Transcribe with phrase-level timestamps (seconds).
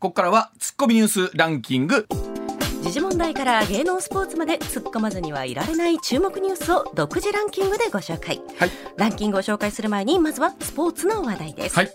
[0.00, 2.06] ここからはツッコミニュースランキング。
[2.82, 11.90] 時事問題から芸能スポーツまで突っ込まずにはいられない注目ニュースを独自ランキングでご紹介、はい、ランキングを紹介する前にまずはスポーツの話題です、はい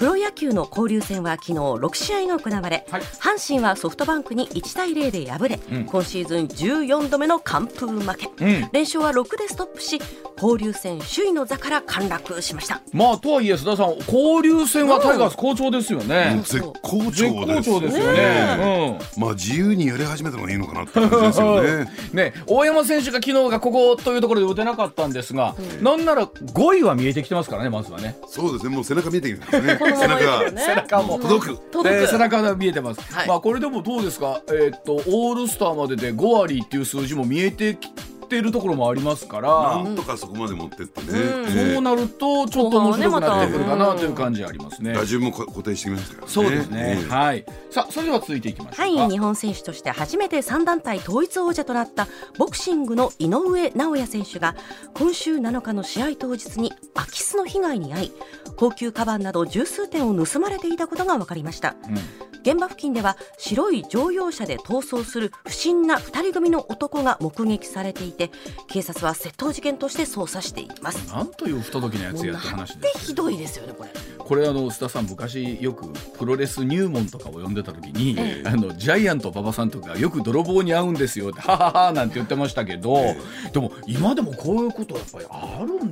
[0.00, 10.00] プロ野球の交流戦は昨日6試合が行われ、はい、阪神はソフトバンクに1対0で敗れ、うん、今シーズン14度目の完封負け、うん、連勝は6でストップし
[10.40, 12.80] 交流戦首位の座から陥落しました。
[12.94, 17.98] まあとはいえ須田さん交流戦はタイガース好調ですよね、うん、絶好調です。
[17.98, 21.90] よね、まあ自由にやり始めたのがいいのかなって感じですよね。
[22.14, 28.16] ね大山選手が昨日がここというところで打てなかったんですが、なんなら5位は見えてきてますからねまずはね。
[28.26, 31.18] そうですねもう背中見えてきますね 背中、背中も。
[31.18, 31.50] 届く、
[31.88, 34.40] えー、背中が見えてます、はい、まあこれでもどうですか？
[34.48, 37.88] えー、っとオールスターまでで5割っていう数字も見えてき
[38.30, 39.82] っているところもありますから。
[39.82, 44.92] なんとかそこまで持ってってね、そうなるとちょっと面白くなってくるかなという感じありますね。
[44.92, 46.32] 打順も固定してきましたからね。
[46.32, 47.44] そうですね、はい。
[47.70, 49.10] さあそれでは続いていきましょうはい。
[49.10, 52.06] 日本選手として初めて3団体統一王者となった
[52.38, 54.54] ボクシングの井上尚弥選手が
[54.94, 58.12] 今週7日の試合当日に空き巣の被害に遭い
[58.56, 68.19] 高級カバンなど十数点を盗まれていたことが分かりました、うん現場付近では白い乗用車で逃走する不審な2人組の男が目撃されていて
[68.66, 71.08] 警察は窃盗事件として捜査しています。
[71.12, 73.90] なんという不届きなやつやって話でひどいですよねこれ。
[74.18, 83.16] これあの須田さん昔よくプロレス入門とかを読んでた時に、ええ、あのジャイアント馬場さんとかよく泥棒に会うんですよってはははなんて言ってましたけど、え、
[83.52, 85.90] でも今でもこういうことやっぱりあるん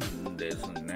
[0.50, 0.88] ですね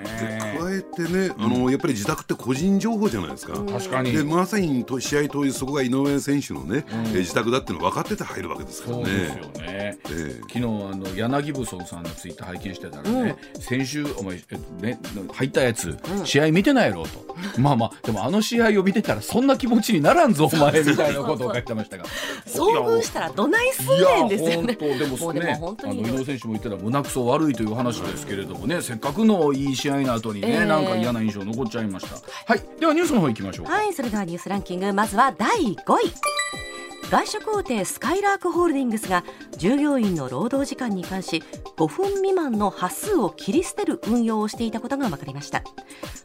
[0.58, 9.04] 加えてね、あのやっぱり自宅って個人情報じゃないですか、確かにでまさに試合当日そこが井上選手のね、うん、自宅だっていうの分かってて入るわけですからね。
[9.04, 9.98] そうですよね。
[10.10, 10.64] えー、昨日あ
[10.96, 14.36] の柳ブソンさんのツイッター拝見してたらね、うん、先週お前
[14.80, 15.00] ね
[15.32, 17.32] 入ったやつ、うん、試合見てないやろと。
[17.58, 22.04] まあまあでもあの試合を見てたらそんな気持ちにならんぞ お前みたいなことを書いてましたが。
[22.46, 24.74] 遭遇したらどないすんねんですよね。
[24.74, 32.16] でもね、あの井上選手も言ってたら胸くそ悪いという話ですけれどもね、せっかくのいい試合の後にね、えー、なんか嫌な印象残っちゃいました。
[32.46, 36.71] はい、ではニュースの方行きましょうはい、それではニュースランキングまずは第5位。
[37.12, 39.22] 外食大手スカイラークホールディングスが
[39.58, 41.42] 従業員の労働時間に関し
[41.76, 45.62] 5分未満の端数を切り捨てる運用をしていたことが分かりました。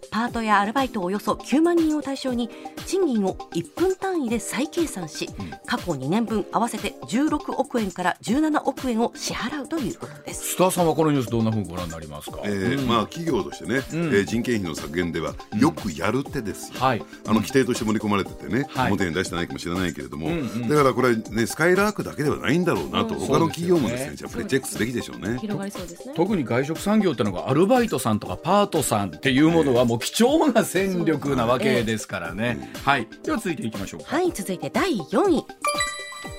[0.09, 2.49] パートやアルバイトおよそ9万人を対象に
[2.85, 5.29] 賃金を1分単位で再計算し、
[5.65, 10.55] 過去2年分合わせて16億円から17億円を支払うということです。
[10.55, 25.37] 須田さんはこのニュースどんなふうにご覧になりますか、えー、うん、まあ、企業としてね、うん、えー、人件費の削減ではよくやる手ですよ、はい、あの規定として盛り込まれててね、はい、表に出してないかもしれないけれども、うんうん、だからこれ、ね、スカイラークだけではないんだろうなと、うん、他の企業もですね、ね、やっぱりチェックすべきでしょうね。
[25.39, 26.13] 広がりそうですね。
[26.15, 33.07] 特に外食産業っていうのがアルバイトさんとかパートさんっていうものはもう貴重な戦力なわけですからね、えー、はい。
[33.23, 35.45] では続いていきましょうはい続いて第4位。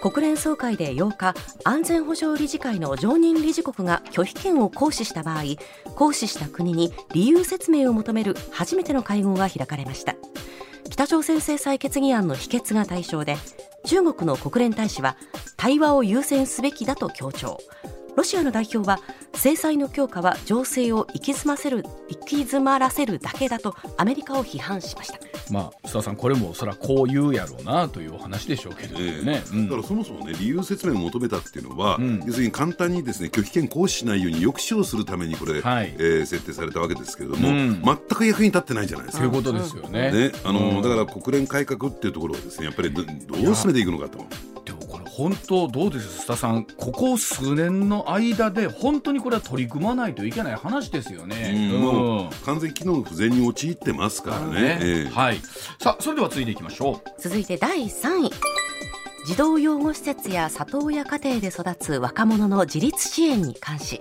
[0.02, 1.34] 国連総会で8日
[1.64, 5.42] 安全保障理事会の常任理事国が拒否権を行使した場合
[5.94, 10.14] 行使した国に理由説明を求める初めての会合が開かれました。
[10.90, 13.36] 北朝鮮制裁決議案の否決が対象で
[13.88, 15.16] 中国の国連大使は
[15.56, 17.58] 対話を優先すべきだと強調。
[18.18, 18.98] ロシアの代表は
[19.32, 25.20] 制裁の強化は情勢を行き詰ませる行き詰まらせるだけだとアメリカを批判しました。
[25.52, 39.24] まあ、須田さん、これもそれはこう言うやろうなというお話でしょうけどね、えーうん、だからそもそもね、理由説明を求めたっていうのは、うん、要するに簡単にですね拒否権行使しないように抑止をするためにこれ、はい、えー、設定されたわけですけれども、うん、全く役に立ってないじゃないですか。
[39.24, 40.10] そういうことですよね。
[40.10, 44.26] ねあのだから国連改革っていうところはですねやっぱりどどう進めていくのかと。
[45.18, 46.64] 本当どうです須田さん。
[46.64, 54.78] ここ数年の間で本当にこれは取り組まないといけない話ですよね、うん、もう完全機能不全に陥ってますからね、ね。
[54.80, 55.38] えー、はい。
[55.80, 57.20] さあそれでは続いていきましょう。
[57.20, 58.30] 続いて第3位。
[59.26, 64.00] 児童養護施設や里親家庭で育つ若者の自立支援に関し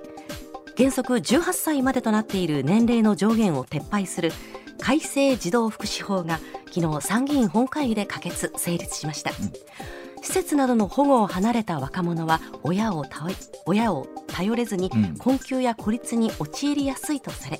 [0.77, 4.31] 原則18歳までとなっている年齢の上限を撤廃する
[4.79, 6.39] 改正児童福祉法が
[6.72, 13.05] 昨日参議院本会議で可決成立しました、うん施設などの保護を離れた若者は親を
[13.65, 17.59] 親を頼れずに困窮や孤立に陥りやすいとされ、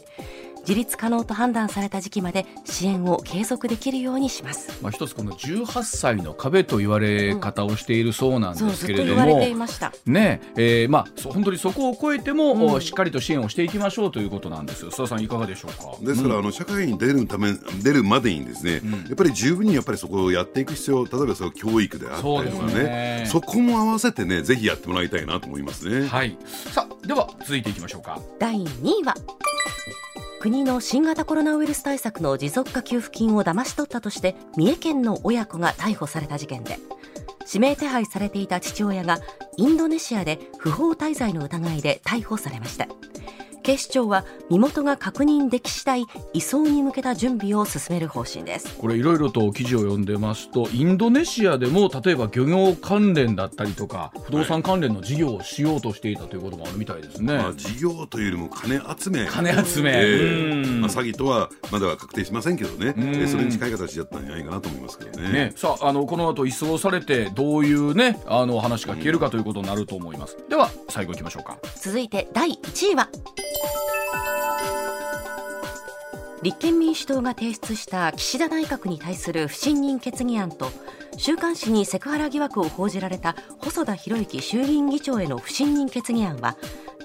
[0.68, 4.84] 自立可能と判断された時期まで支援を継続できるようにします。
[4.84, 14.92] まあ一つこの18歳の壁と言われ方をしているそうなんですけれども、うん、ねえー、まあ本当にそこを超えても、うん、しっかりと支援をしていきましょうということなんですよ。
[14.92, 16.06] 須田さんいかがでしょうか？
[16.06, 26.08] ですから、うん、あの社会に出るため出るまでにですね、やっぱり十分にやっぱりそこをやっていく必要、例えばその教育であったりとかね、ねそこも合わせてねぜひやってもらいたいなと思いますね。
[26.08, 26.38] はい。
[26.46, 28.20] さあでは続いていきましょうか。
[28.38, 29.14] 第2位は。
[30.40, 36.78] 国の新型コロナウイルス対策の持続化給付金を騙し取ったとして三重県の親子が逮捕された事件で
[37.48, 39.20] 指名手配されていた父親が
[39.58, 42.88] インドネシアで不法滞在の疑いで逮捕されました。
[43.68, 48.74] 警視庁は身元が確認でき次第移送に向けた準備を進める方針です。
[48.78, 59.26] これいろいろと記事を読んでますとインドネシアでも例えば漁業関連だったりとか不動産関連の事業をしようとしていたということもあるみたいですね、まあ、事業というよりも金集め。
[59.26, 71.58] 金集め、えー、まあ、詐欺とはまだは確定しませんけどね、えそれに近い形だったんじゃないかなと思いますけどね、ね、さああのこの後移送されてどういうねあの話が聞けるかということになると思います、では最後いきましょうか。
[71.76, 73.10] 続いて第1位は
[76.44, 80.72] 立憲民主党が提出した岸田内閣に対する不信任決議案と
[81.18, 86.56] 週刊誌にセクハラ疑惑を報じられた細田博之衆議院議長への不信任決議案は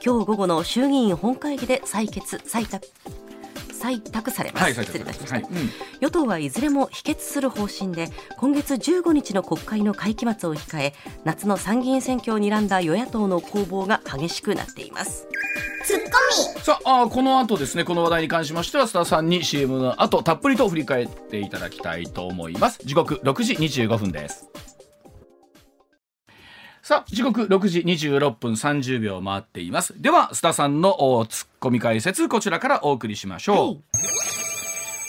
[0.04, 2.86] 今日午後の衆議院本会議で採決採択。
[3.82, 5.44] 採択されます、はい、失礼いたしました、はい。
[5.44, 5.70] うん、
[6.00, 8.08] 与党はいずれも否決する方針で
[8.38, 10.94] 今月15日の国会の会期末を控え
[11.24, 15.26] 夏の参議院選挙を睨んだ与野党の攻防が激しくなっています。
[15.84, 16.62] ツッコミ。
[16.62, 22.78] さあこの後ですねこの話題に関しましては須田さんに CM の後たっぷりと振り返っていただきたいと思います。
[22.84, 24.46] 時刻6時25分です
[26.84, 29.94] さあ時刻6時26分30秒回っています。
[30.02, 33.80] では須田さんのツッコミ解説こちらからお送りしましょう、はい、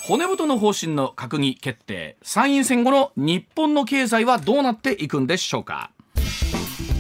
[0.08, 2.16] 骨太の方針の閣議決定。
[2.22, 5.90] 参院選後の日本の経済はどうなっていくんでしょうか。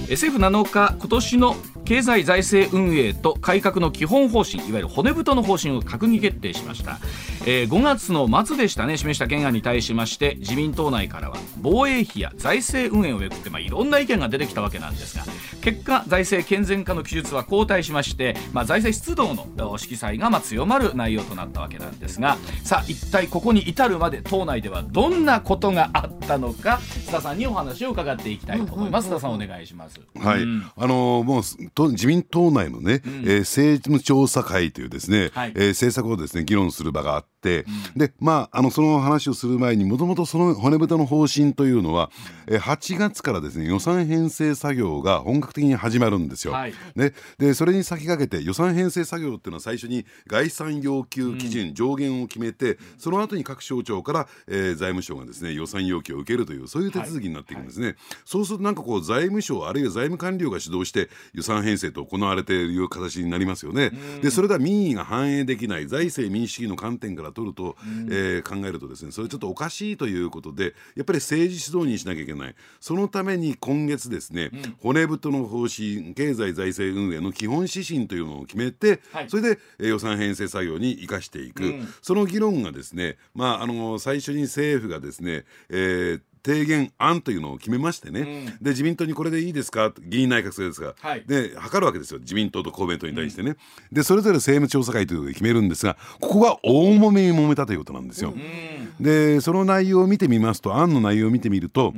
[0.09, 1.55] 政府7日今年の
[1.93, 6.97] 経済財政運営と改革の基本方針いわゆる骨太の方針を閣議決定しました、
[7.45, 15.23] えー、5月の末でしたね示した懸案に対しまして自民党内からは防衛費や財政運営をめぐって、まあ、いろんな意見が出てきたわけなんですが
[15.61, 29.99] 結果財政健全化の記述は後退しまして、まあ、財政出動の色彩がまあ強まる内容となったわけなんですがさあ一体ここに至るまで党内ではどんなことがあったのか須田さんにお話を伺っていきたいと思います、須田さんお願いします。
[30.19, 31.43] はい、うん、あのー、もう
[31.87, 37.65] と自民党内のね、うん、えー、政務調査会というですね、はい、えー、政策をですね議論する場があって、
[37.95, 42.11] うん、でまああのその話をする前にもともとその骨太の方針というのは、
[42.47, 46.53] えー、8月からですね予算編成作業が本格的に始まるんですよ。
[46.53, 57.87] はい、ね、でそれに先駆けて予算編成作業っていうのは最初に概算要求基準、うん、上限を決めてその後に各省庁から、えー、財務省がですね予算要求を受けるというそういう手続きになっていくんですね。
[57.87, 57.95] はい。
[57.95, 63.91] はい、そうするとなんかこう財務省あるいは財務官僚が主導して予算編成と行われている形になりますよね。
[64.21, 67.75] でそれでは民意が反映できない財政民主主義の観点から取ると、
[68.09, 89.93] えー、考えるとですねそれちょっとおかしいということでやっぱり政治主導にしなきゃいけないそのために今月ですね、うん、骨太の方針経済財政運営の基本指針というのを決めて、はい、それで、えー、予算編成作業に生かしていく、うん、その議論がですねまああの最初に政府がですね、えー提言案というのを決めましてね、うん、で自民党にこれでいいですか？
[90.01, 92.19] 議員内閣制ですが、はい、で測るわけですよ。
[92.19, 93.57] 自民党と公明党に対してね、うん、
[93.95, 98.33] でそれぞれ政務調査会というので決めるんですがここが大揉めに揉めたということなんですよ。
[98.35, 101.93] うん、でその内容を見てみますと案の内容を見てみると、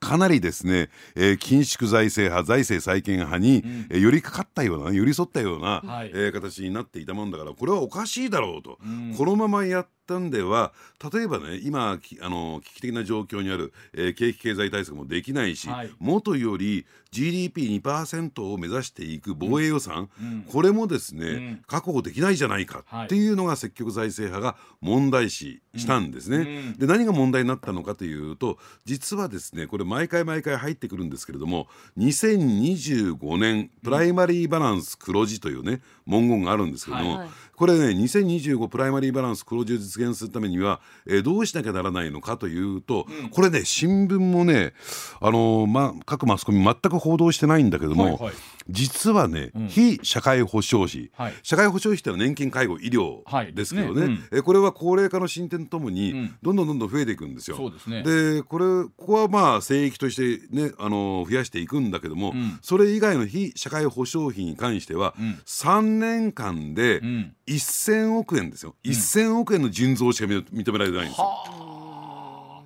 [0.00, 10.72] かなりですね、えー、緊縮財政派財政再建派に、うん、えー、寄りかかったような寄り添ったような、はい、えー、形になっていたもんだからこれはおかしいだろうと、うん、このままやったんでは
[11.12, 26.36] 例えばね今あの危機的な状況にある、えー、景気経済対策もできないし、はい、元より GDP2% を目指していく防衛予算、うん、これもですね、うん、確保できないじゃないかっていうのが積極財政派が問題視したんですね。
[26.38, 26.40] う
[26.76, 31.68] ん、で何が問題になったのかというと実はですねこれ毎回毎回入ってくるんですけれども
[31.98, 37.18] 2025年プライマリーバランス黒字というね文言があるんですけれども、はい。
[37.20, 37.28] はい
[37.62, 44.72] これね2025プライマリーバランス黒字を実現するためには、えー、どうしなきゃならないのかというと、うん、これね新聞もね、
[45.20, 48.34] あのー、ま、各マスコミ全く報道してないんだけども、はいはい、
[48.68, 53.22] 実はね、うん、非社会保障費、はい、社会保障費ってのは年金介護医療
[53.54, 54.00] ですけどね。
[54.00, 54.18] はい、ね。
[54.32, 57.70] うん、えこれは高齢化の進展ともにどんどんどんどん増えていくんですよ。
[57.70, 58.64] ですね、でこれ
[58.96, 71.26] ここはまあ聖域としてね、あのー、増やしていくんだけども、それ以外の非社会保障費に関しては、うん、3年間で、うん1000億円ですよ、うん、1000億円の純増しか認められてないんですよ。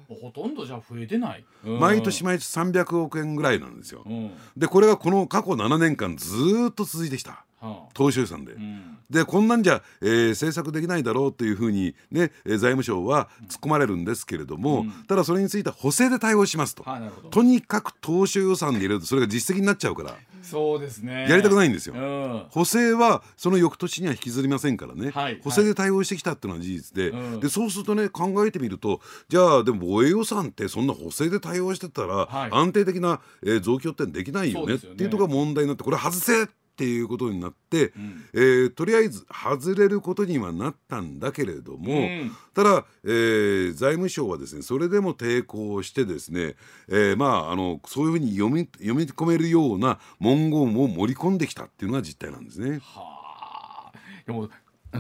[0.09, 1.45] ほとんどじゃ増えてない。
[1.64, 4.02] 毎年毎年300億円ぐらいなんですよ。
[4.07, 6.28] うん、でこれがこの過去7年間ず
[6.71, 7.45] っと続いてきた。
[7.95, 16.85] 当初予算で、うん、でこんなんじゃ、えー、政策できないだろうというふうに、ね、財務省は突っ込まれるんですけれども、うん、ただそれについては補正で対応しますと、
[17.31, 20.14] とにかく当初予算で入れるとそれが実績になっちゃうから
[20.47, 21.26] そうですね。
[21.29, 27.11] やりたくないんですよ、うん、補正はその翌年には引きずりませんからね、はい、補正で対応してきたっていうのは事実で。
[27.11, 46.54] はい、でそうするとね考えてみるとじゃあでも防衛予算ってそんな補正で対応してたら、安定的な、えー、増強ってできないよねっていうところが問題になってこれ外せっていうことになって、うん、えー、とりあえず外れることにはなったんだけれども、うん、ただ、えー、財務省はですねそれでも抵抗してですね、
[46.88, 52.80] えー、まああのそういうふうに読み読み込めるような文言を盛り込んできたっていうのが実態なんですね。
[52.83, 54.50] はあ、でも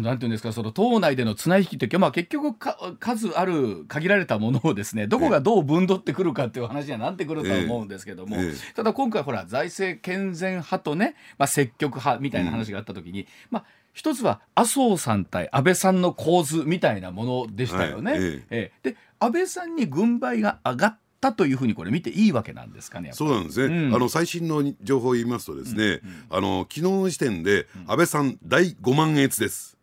[0.00, 2.54] なんていうんですかその党内での綱引きってまあ結局
[2.98, 8.74] 数ある限られたものをですねどこがどう分取ってくるかっていう話にはなってくると思うんですけども、ええ。
[8.74, 18.12] ただ今回ほら財政健全派とね、まあ、積極派みたいな話があった時に、うん、まあ一つは麻生さん対安倍さんの構図みたいなものでしたよね。
[18.12, 18.72] はい、ええ。
[18.82, 23.10] で安倍さんに軍配が上がったというふうにこれ見ていいわけなんですかね。
[23.12, 23.74] そうなんですね。
[23.88, 25.90] うん、あの最新の情報を言いますとですね、うん。
[25.90, 29.76] うん、あの昨日の時点で安倍さん第5万円です。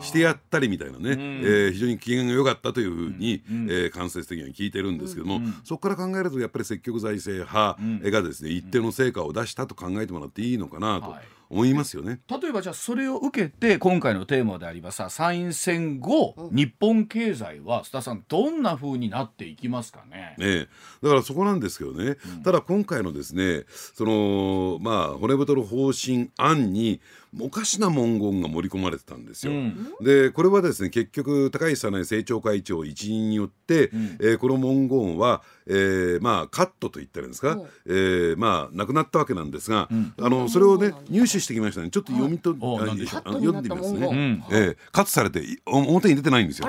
[0.00, 11.10] してやったりみたいなね、うん、えー、非常に機嫌が良かったというふうに、うん、えー、間接的には聞いてるんですけども、うん、そこから考えるとやっぱり積極財政派がですね、一定の成果を出したと考えてもらっていいのかなと。
[11.10, 11.20] はい
[11.50, 12.20] 思いますよね。
[12.28, 20.34] 例えばじゃあそれを受けて今回のテーマであります参院選後、うん、日本経済は須田さんどんなふうになっていきますかね？
[20.38, 20.66] ね
[21.02, 23.64] だからそこなんですけどね、うん、ただ今回のですね
[23.94, 27.00] そのまあ骨太の方針案に
[27.40, 29.52] おかしな文言が盛り込まれてたんですよ。
[29.52, 37.56] うん、でこれはですね結局高市早苗政調会長一任によって、うん、えー、この文言は、えー、まあカットと言ったらいいんですか、う。
[37.58, 41.90] ん、えー、まあなくなったわけなんですが、うん、あのそれをね入手してきましたね。
[41.90, 46.68] ちょっと読みと、はい、読んでみますね、うん、えー、カットされて表に出てないんですよ。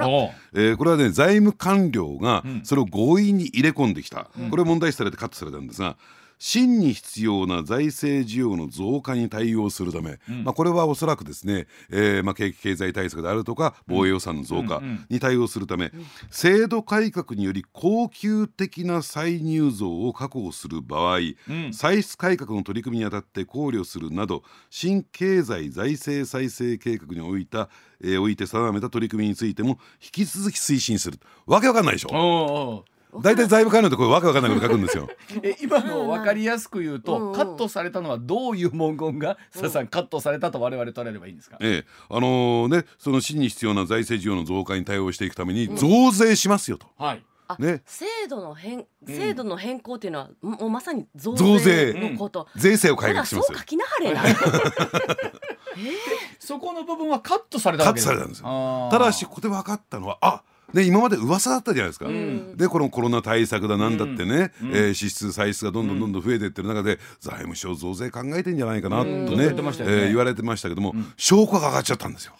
[0.53, 5.95] えー、これはね財務官僚がそれを強引に入れ込んできた、これ問題視されてカットされたんですが。
[6.39, 15.91] 真に必要な財政需要の増加に対応するため、うん、まあ、これはおそらくですね、えーまあ、景気経済対策であるとか防衛予算の増加に対応するため、
[16.31, 27.69] 制度改革により恒久的な歳入増を確保する場合、うん、歳出改革の取り組みにあたって考慮するなど新経済財政再生計画においた
[28.01, 35.09] えー、置いて定めた取り組みについても引き続き推進するわけわかんないでしょ大体財務官僚ってこれわけわかんないこと書くんですよ。
[35.41, 41.57] え今の分かりやすく言うと、カットされたのはどういう文言が、ささんカットされたと我々取れればいいんですか？
[41.59, 46.87] ええ、あのー、ねその真に必要な財政需要の増加に対応していくために増税しますよと。
[46.97, 47.23] はい。
[47.57, 54.21] ね、制度の変制度の変更っていうのは、もうまさに増税のこと、税制を改革しますそう書きなはれな。
[55.75, 55.95] えー、
[56.39, 58.89] そこの部分はカットされたカットされたんですよ。
[58.91, 72.33] ただしここで分かったのはあで今まで噂だったじゃないですか、うん、でこのコロナ対策だなんだってね、うん、えー、支出歳出がどんどんどんどん増えていってる中で、財務省増税考えてんじゃないかなとね,、うん、ねえー、言われてましたけども、証拠が上がっちゃったんですよ。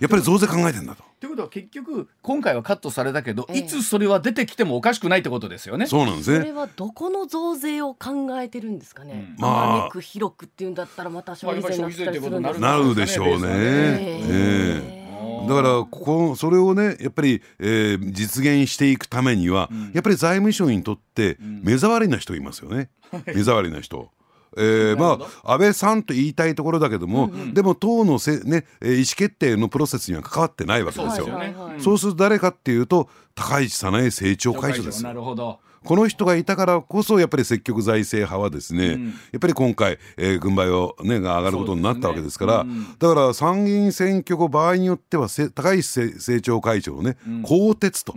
[0.00, 1.04] やっぱり増税考えてんだと。
[1.20, 5.86] ということは結局今回はカットされたけど、えいつそれは出てきてもおかしくないってことですよね。
[5.86, 6.38] そうなんですね。
[6.38, 9.32] それはどこの増税を考えてるんですかね。
[9.36, 13.42] うん、まあ広くっていうんだったらまた消費税になったりするんですなるでしょうね。
[13.42, 15.01] えー、えー
[15.48, 24.10] だからここそれをねやっぱり、えー、実現していくためには、うん、やっぱり財務省にとって目障りな人いますよね、うん、目障りな人。
[24.54, 31.26] えー、 まあ安倍さんと言いたいところだけども、うんうん、でも党のせ、ね、意思決定のプロセスには関わってないわけですよ。
[31.26, 35.02] そう、ねはい、すると誰かっていうと高市早苗政調会長です。
[35.02, 42.70] なるほどこの人がいたからこそやっぱり積極財政派はですね、うん、やっぱり今回、えー、軍配を、ね、が上がることになったわけですから、ね。
[42.70, 48.16] うん、だから参議院選挙後場合によっては高市政調会長のね、うん、更迭と、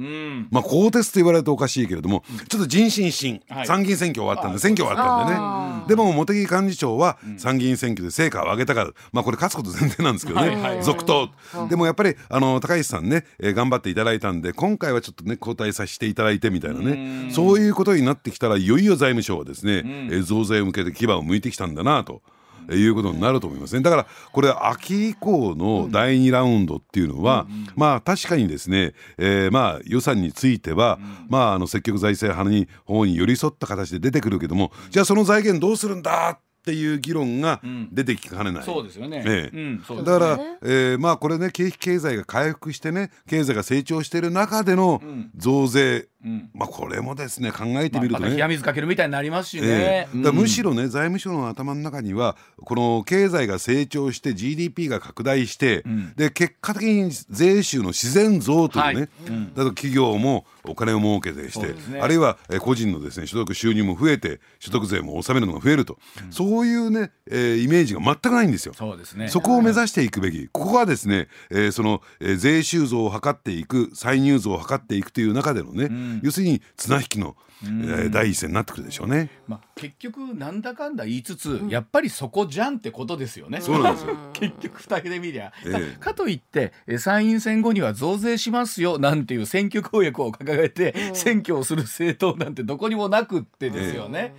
[0.51, 5.65] まあ更迭と言われるとおかしいけれども、ちょっと人心心、はい、参議院選挙終わったんで選挙終わったんでね。
[5.87, 11.29] でも茂木幹事長は参議院選挙で成果を上げたからまあこれ勝つこと前提なんですけどね、続投
[11.69, 17.31] でもやっぱりあの高市さんね、えー、頑張っていただいたんで今回はちょっとね交代させていただいてみたいなね。
[17.31, 22.21] そうそういうことになってきたらいよいよ財務省はですね、うん、え増税を向けて牙を向いてきたんだなと。
[22.67, 23.81] えいうことになると思いますね。
[23.81, 44.99] だからこれ秋以降の第2ラウンドっていうのは、うん、まあ確かにですね、えー、まあ予算については、うん、まああの積極財政派に方に寄り添った形で出てくるけどもじゃあその財源どうするんだっていう議論が出てきかねない、うん、そうですよね、ええうん、だから、えー、まあこれね景気経済が回復してね経済が成長している中での
[45.35, 46.07] 増税
[46.53, 55.83] まあこれもですね考えてみるとね、冷や水かけるみたいになりますしね、むしろね財務省の頭の中にはこの経済が成長して GDP が拡大して、
[56.15, 59.09] で結果的に税収の自然増というね、
[59.55, 68.73] だと企業もお金を儲けてして、ね、あるいは個人のですね所得収入も増えて所得税も納めるのが増えると、うん、そういうね、えー、イメージが全くないんですよ。
[68.73, 69.27] そうですね。
[69.27, 70.47] そこを目指していくべき。
[70.47, 79.29] ここはですね、えー、その、えー、税収増を図っていく歳入増を図っていくという中でのね、うん、要するに綱引きのえー、第一線になってくるでしょうね。
[79.47, 83.61] まあ、結局なんだかんだ言いつつ、うん、やっぱりそこじゃんってことですよね。
[83.61, 84.15] そうなんですよ。
[84.33, 94.35] 結局二人で見りゃ、えー、かといって参院選後には増税しますよなんていう選挙公約を掲げて、うん、選挙をする政党なんてどこにもなくってですよね。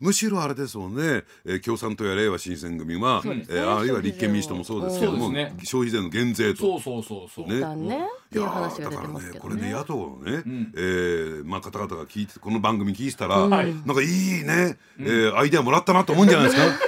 [0.00, 3.44] むしろあれですもんね、えー、共産党やれいわ新選組は、ね。
[3.48, 6.60] えー、あるいは立憲民主党もそうですけども、ね、消費税の減税と。
[6.60, 7.46] そうそうそうそう。
[7.48, 7.64] ね。
[7.76, 8.08] ね。
[8.32, 16.86] いやだからねこれで野党のね、うん、えー、まあ方々が聞いてこの番組聞いてたら、うん、なんかいいね、えー、アイデアもらったなと思うんじゃないですか。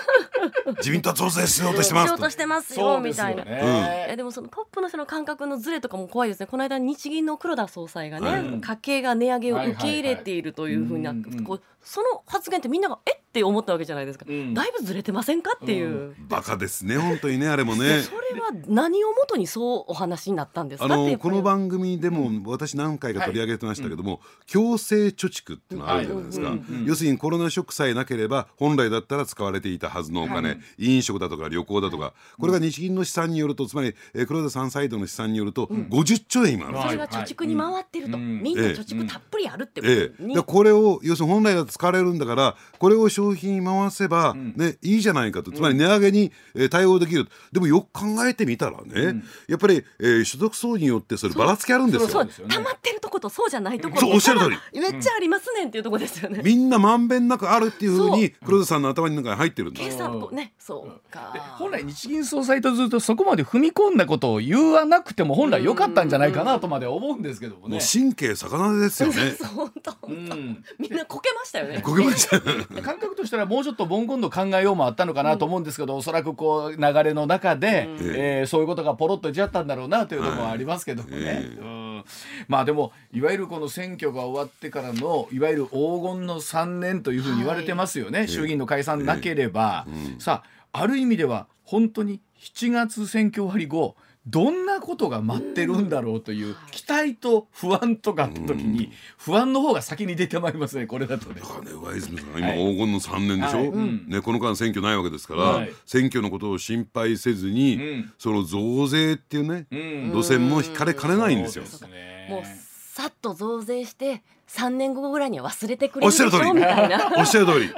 [0.78, 2.06] 自民党増税しようとしてます。
[2.06, 6.46] しようとしてますよみたいな、えでもそのトップの人の感覚のズレとかも怖いですね。
[6.46, 13.12] この間日銀の黒田総裁がね、家計が値上げを受け入れているというふうな、こうその発言ってみんながえ？
[13.12, 18.00] って思ったわけじゃないですか、うん、だいぶずれてませんかっていう、うん、バカですね本当にねあれもね。
[18.02, 26.52] それは何をもとにそうお話になったんですかあのこの番組でも私何回か取り上げてましたけども、はい、強制貯蓄っていうのがあるじゃないですか、
[26.86, 40.42] 要するにコロナショックさえなければ本来だったら使われていたはずのお金、はい、飲食だとか旅行だとかこれが日銀の試算によるとつまり、えー、黒田さんサイドの試算によると50兆円今ある、それが貯蓄に回ってると、みんな貯蓄たっぷりあるってこと、ええ。
[40.42, 52.08] これを要するに本来だと使われるんだからこれを消費に回せば、ねいいじゃないかとつまり値上げに、えー、対応できるでもよく考えてみたらね、やっぱり、えー、所得層によってそればらつきあるんですよ。
[52.08, 56.40] そう溜まってるとことそうじゃないところおっしゃる通り めっちゃありますねんっていうとこですよね。
[56.44, 59.90] みんなまんべんなくあるっていうふうに黒田さんの頭の中に入ってるんです。
[59.90, 61.34] 計算ねそうか。
[61.58, 67.76] 本来日銀総裁とずっとそこまで踏み込んだことを言わなくても本来良かったんじゃないかなとまで思うんですけどもね。
[67.76, 69.36] もう神経魚ですよね。
[69.54, 70.36] 本当本当。
[70.78, 71.82] みんなこけましたよね。
[71.82, 72.40] こけました。
[72.82, 81.16] 感覚としたらもうちょっとボンコンと考えようもあったのかなと思うんですけど、うん、おそらくこう流れの中で、うん、えー、そういうことがポロッと出ちゃったんだろうなというところはありますけどもね。
[81.18, 82.04] えー、うん。
[82.46, 90.42] まあでもいわゆるこの選挙が終わってからのいわゆる黄金の3年というふうに言われてますよね、はい、衆議院の解散なければ、えー、さ
[90.72, 93.96] あある意味では本当に7月選挙終わり後
[94.28, 101.40] どんなことが待ってるんだろうという期待と不安とかって時に不安の方が先に出てまいりますねこれだとね。
[101.40, 104.12] だからね上泉さん今黄金の3年でしょ、はい。
[104.12, 111.64] ね、この間選挙ないわけですから、はい、選挙のことを心配せずに、うん、その増税っていうね、うん、路線も引かれかねないんですよ。
[111.64, 112.67] すね、もう
[112.98, 117.12] さっと増税して3年後ぐらいには忘れてくれるでしょみたいな。
[117.16, 117.66] おっしゃる通り。
[117.66, 117.70] い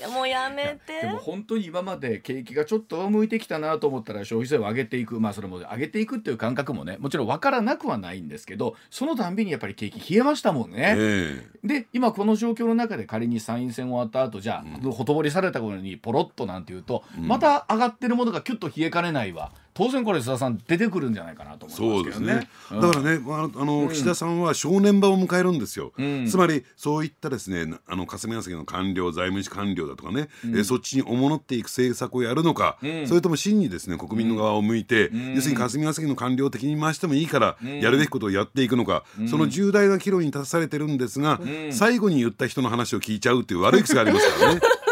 [0.00, 1.00] やもうやめて。
[1.00, 5.18] でも本当に今まで景気がちょっと向いてきたなと思ったら消費税を上げていく。
[5.18, 10.94] まあそれも上げていくっていう感覚もねもちろん分からなくはないんですけどそのたんびにやっぱり景気冷えましたもんね。
[10.96, 19.50] えー、で今この状況の中で仮に参院選終わった後じゃあ、うん、ほとぼりされた頃にポロッとなんていうと、うん、また上がってるものがキュッと冷えかねないわ。
[19.76, 22.34] 当然これ須田さん出てくるんじゃないかなと思いますけどね。
[22.40, 22.48] ね。
[22.70, 25.92] だからね、まあ、あの、岸田さんは正念場を迎えるんですよ。
[26.26, 44.60] つまりそういったですねあの霞が関の官僚財務官僚だとかね、えそっちにおものっていく政策をやるのか、それとも真にですね国民の側を向いて、要するに霞が関の官僚的に回してもいいから、やるべきことをやっていくのか、その重大な岐路に立たされてるんですが、最後に言った人の話を聞いちゃうっていう悪い癖がありますからね。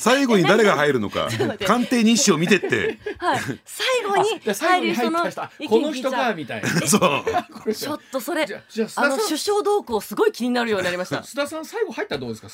[0.00, 1.28] 最後に誰が入るのか
[1.66, 5.20] 鑑定日誌を見てって、 はい、最後に入るその
[5.68, 6.68] この人かみたいな。
[6.86, 7.22] そ
[7.66, 7.74] う。
[7.74, 8.46] ちょっとそれ
[8.96, 11.16] あの首相動向すごい気になるようになりました。
[11.20, 12.48] 須田さん最後入ったらどうですか？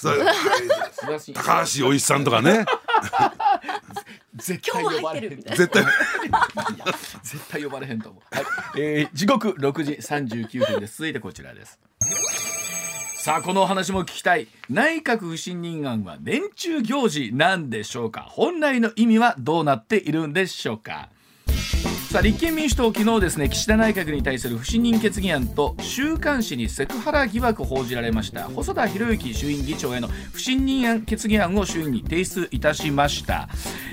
[1.34, 2.64] 高橋おいしさんとかね。
[4.34, 5.84] 絶対呼ばれへん絶対
[7.22, 8.44] 絶対呼ばれへんと思う、はい。
[8.76, 10.96] えー、時刻6時39分です。
[10.98, 11.78] 続いてこちらです
[13.26, 14.46] さあこのお話も聞きたい。
[14.70, 18.20] 内閣不信任案は年中行事なんでしょうか？
[18.20, 21.08] 本来の意味はどうなっているんでしょうか？
[22.06, 28.44] さあ立憲民主党昨日ですね岸田内閣に対する不信任決議案と週刊誌にセクハラ疑惑報じられました。
[28.44, 33.48] 細田博之衆院議長への不信任案決議案を衆院に提出いたしました、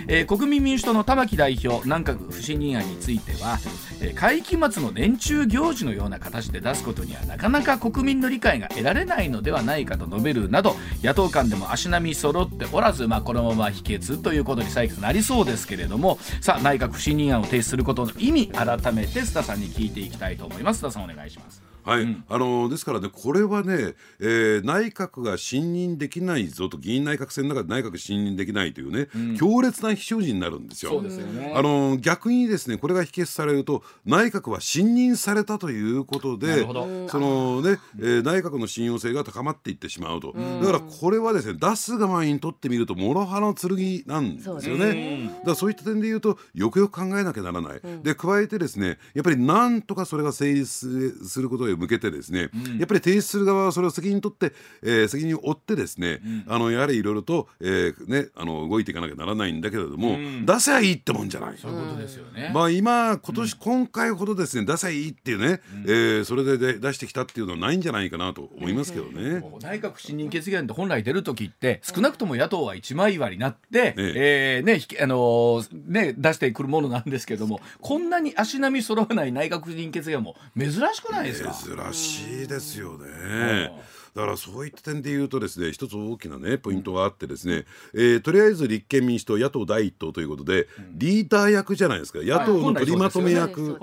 [0.07, 3.57] えー、国民民主党の玉木代表内閣不信任案については、
[3.99, 20.83] えー、会期末の年中行事のような形で出すことにはなかなか国民の理解が得られないのではないかと述べるなど野党間でも足並み揃っておらず、まあ、このまま否決ということに採決なりそうですけれどもさあ内閣不信任案を提出することの意味改めて須田さんに聞いていきたいと思います。
[20.83, 21.62] 須田さんお願いします。
[21.83, 31.03] はい、うん、あのですからねこれはね、えー、内閣が信任できないぞと議員内閣制の中で内閣信任できないというね、うん、強烈な非常時になるんですよ。
[31.09, 36.73] すよね、あの逆にですねこれが否決されると内閣は信任されたということでそ
[37.19, 45.29] のね、えー、内閣の信用性が高まっていってしまうと、だからこれはですね出す側にとってみると諸刃の剣なんですよね。
[45.39, 47.81] だからそういった点で言うとよくよく考えなきゃならない。
[48.03, 61.57] で加えてですねやっぱりなんとかそれが成立することへ向けてですね、うん、やっぱり提出する側はそれを責任取って、えー、責任を負ってですね、うん、あのやはりいろいろと、えー、ね、あの動いていかなきゃならないんだけれども、うん、出せばいいってもんじゃない。
[61.57, 62.51] そういうことですよね。
[62.53, 69.43] まあ今今年、今回ほどですね出せばいいっていうね、うん、えー、それでで出してきたっていうのはないんじゃないかなと思いますけどね。
[69.61, 81.53] 内閣不信任決議案って本来出る時って少なくとも野党は一枚岩になって、ええー、ねあのー、ね出してくるものなんですけどもこんなに足並み揃わない内閣不信任決議案も珍しくないですか？
[81.65, 83.71] 珍しいですよね。
[84.15, 92.19] だからそういった点で言うとですね一つ大きなねポイントがあってですね、えー、とりあえず立憲民主党野党第一党ということで、リーダー役じゃないですか。
[92.21, 93.79] 野党の取りまとめ役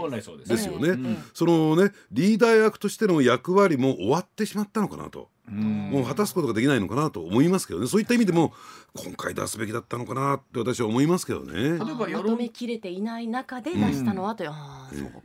[0.46, 0.68] です。
[0.68, 1.16] よね。
[1.34, 5.28] そのねリーダー役としての役割も終わってしまったのかなと。
[5.50, 7.86] もう果たすことができないのかなと思いますけどね。
[7.86, 8.52] そういった意味でも
[8.96, 11.52] 今回出すべきだったのかなって私は思いますけどね。
[11.52, 14.50] 例えばまとめきれていない中で出したのはという、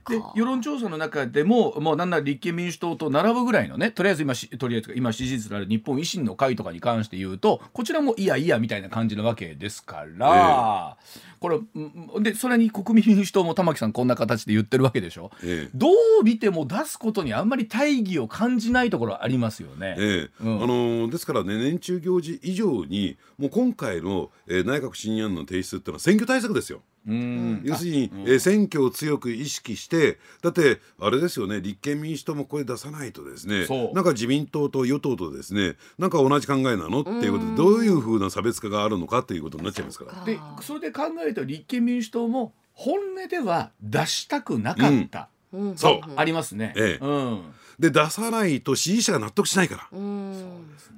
[0.10, 15.88] で世論調査の中でももうなんなら立憲民主党と並ぶぐらいのねとりあえず今とりあえず今支持率のある日本維新の会とかに関して言うとこちらもいやいやみたいな感じなわけですから、えー、これでそれに国民民主党も玉木さんこんな形で言ってるわけでしょ、えー、ど
[16.22, 19.96] う見ても出すことにあんまり大義を感じないところありますよね。
[19.98, 26.82] えーうん、あのー、ですからね年中行事以上にもう今回の、えー、内閣不信任案の提出っていうのは選挙対策ですよ。
[27.08, 37.02] 要するに、えー、選挙を強く意識してだってあれですよね立憲民主党もこれ出さないとですねなんか自民党と与党とですねなんか同じ考えなの？
[37.02, 40.26] っていうことでどういうふうな差別化があるのかっていうことになっちゃいますから。
[40.26, 46.02] でそれで考えると立憲民主党も本音では出したくなかった、うん、そう。
[46.16, 46.74] ありますね。
[46.76, 47.06] ええ。
[47.06, 47.42] うん。
[47.78, 50.00] で出さないと支持者が納得しないから。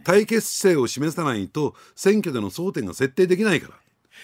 [0.03, 3.73] 対決姿勢を示さないと選挙での争点が設定できないから。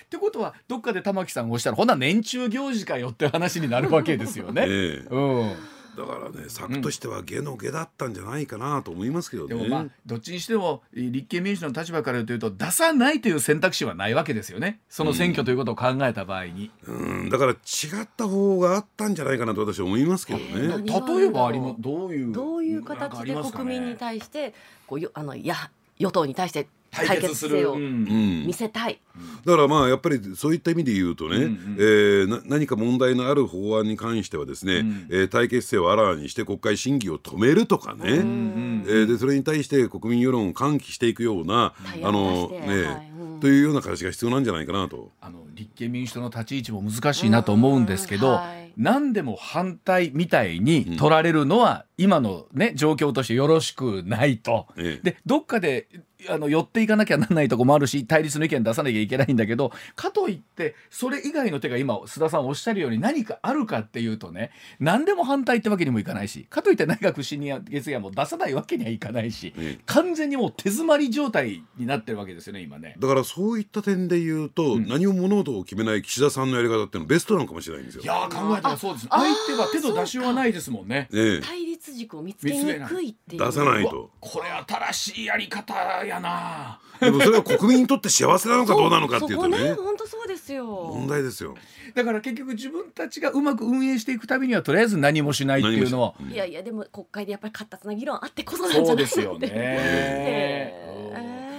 [0.05, 4.65] ってことはどっかで玉木さんがおっしゃるほんな年中行事かよって話になるわけですよね。
[4.67, 5.55] ええ、うん。
[5.95, 14.79] だからね策としては下の下だったんじゃないかなと思いますけどね、でもまあどっちにしても立憲民主の立場から言うと出さないという選択肢はないわけですよね。
[14.89, 17.55] その選挙ということを考えた場合に、うん、だから違
[18.03, 24.53] った方があったんじゃないかなと私は思いますけどね、えー、例えばありもどういうどういう形で国民に対して
[24.87, 25.55] こうあのや
[25.99, 28.99] 与党に対して対決性を見せたい、
[29.45, 45.11] だからまあやっぱりそういった意味で言うとね、うんうん、えー、何か問題のある法案に関してはですね、うん、えー、対決性をあらわにして国会審議を止めるとかね、うんうん、えー、でそれに対して国民世論を喚起していくようなあのね、はいうん、というような形が必要なんじゃないかなと。
[45.19, 54.67] あの立憲民主党の立ち位置も難しいなと思うんですけど、はい、何でも反対みたいに取られるのは今のね状況としてよろしくないと。
[54.77, 55.87] ええ、でどっかで
[56.29, 72.95] あの寄っていかなきゃならないとこもあるし対立の意見出さなきゃいけないんだけどかといってそれ以外の手が今須田さんおっしゃるように何かあるかっていうとね何でも反対ってわけにもいかないしかといって内閣不信任決議案も出さないわけにはいかないし、うん、完全にもう手詰まり状態になってるわけですよね今ね。
[72.99, 78.03] だからそういった点で言うと、うん、何も物事を決めない岸田さんのやり方っていうのはベストなのかもしれないんですよ。
[78.03, 79.07] いや考えそうです。
[79.09, 81.09] 相手は手の出しようがないですもんね。
[81.43, 83.45] 対立軸を見つけにくいっていう。
[83.45, 84.09] 出さないと。
[84.19, 84.49] これ
[84.91, 85.73] 新しいやり方
[86.05, 86.79] やな。
[86.99, 89.73] でもそれは国民にとって幸せなのかどうなのかっていうとね。
[89.73, 90.65] 本当そうですよ。
[90.65, 91.55] 問題ですよ。
[91.95, 96.35] だから結局自分たちがうまく運営していくためにはとりあえず何もしないっていうのは、い。
[96.35, 99.49] やいやでも国会でやっぱり活発な議論あってこそなんじゃないそうですよね、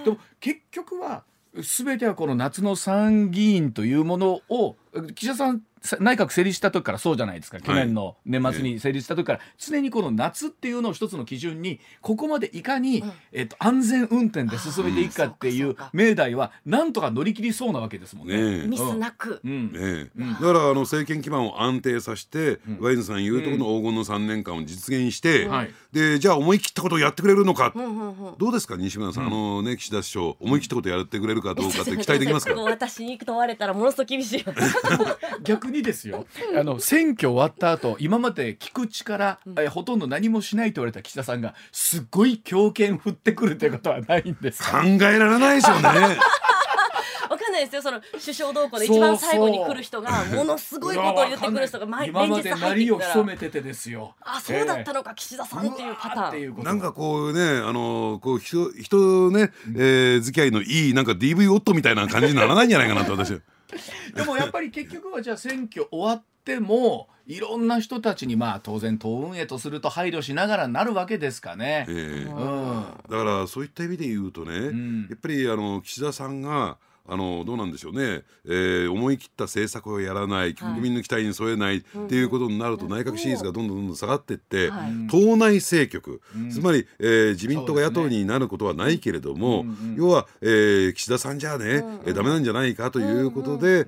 [0.05, 4.77] でも結局は全てはこの夏の参議院というものを
[5.15, 5.63] 岸田さん
[6.01, 7.61] 内閣成立した時からそうじゃないですか。
[7.61, 18.67] 去年の年末に成立した時から、常にこの夏っていうのを一つの基準にここまでいかに、えっと、安全運転で進めていくかっていう命題はなんとか乗り切りそうなわけですもんね。
[18.67, 19.73] ミスなく、うん。
[19.73, 25.51] ねだからあの政権基盤を安定させて、ワイズさん言うとこの黄金の3年間を実現して、
[25.93, 27.75] でじゃあ思い切ったことをやってくれるのか、
[28.39, 32.55] どうですか西村さん、あのね岸田首相思い切ったことやってくれるかどうかって期待できますか？
[32.65, 34.45] 私に問われたらものすごく厳しい
[35.43, 36.27] 逆にですよ。
[36.59, 44.63] あの選挙終わった後今まで聞く力、えほとんど何もしないと言われた岸田さんがすごい強権振ってくるということはないんです。
[44.63, 46.19] 考えられないでしょうね
[47.55, 47.83] ないですよ。
[47.83, 54.15] その首相動向で一番最後に来る人がものすごいことを言ってくる人が毎今まで鳴りを潜めててですよ。
[54.21, 56.65] あそうだったのか、岸田さんっていうパターン。
[56.65, 63.41] なんかこうねあのこう人人ね、えー、付き合いのいいなんか DV 夫みたいな感じにならないんじゃないかなと私
[64.15, 71.87] でもやっぱり結局はじゃあ選挙終わってもいろんな人たちにまあ当然党運営とすると配慮しながらなるわけですかね。
[71.89, 84.71] えーうん、だからそういった意味で言うとね、うん、やっぱりあの岸田さんがあのどうなんでしょうね、えー、思い切った政策をやらない国民の期待に添えないっていうことになると、内閣支持率がどんどんどんどん下がっていって、
[85.11, 93.87] 党内政局、つまり、えー、自民党が野党になることはないけれども、要は、えー、岸田さんじゃあね、えー、ダメなんじゃないかということで、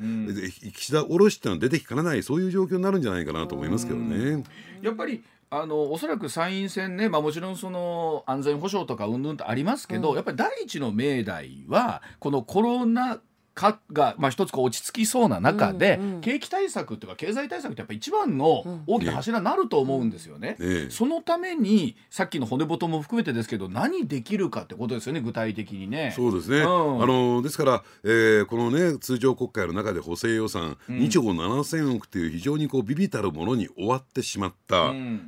[0.74, 4.44] 岸田おろしっていうのは出てきかねないそういう状況になるんじゃないかなと思いますけどね。
[4.82, 13.20] やっぱりあのおそらく参院選ね、まあ、もちろんその安全保障とかうんぬんとありますけど、うん、やっぱり第一の命題はこのコロナ
[13.56, 20.56] かが、まあ、一つこう落ち着きそうな中で、うんうん、景気対策というか経済対策ってやっぱ一番の大きな柱になると思うんですよね。
[20.58, 20.90] うん。
[20.90, 26.12] そのためにさっきの骨太も含めてですけど何できるかってことですよね具体的にね。
[26.14, 35.22] そうですね、うん、あのですから、えー、このね通常国会の中で補正予算2兆7000億という非常にこう微々たるものに終わってしまった、ね、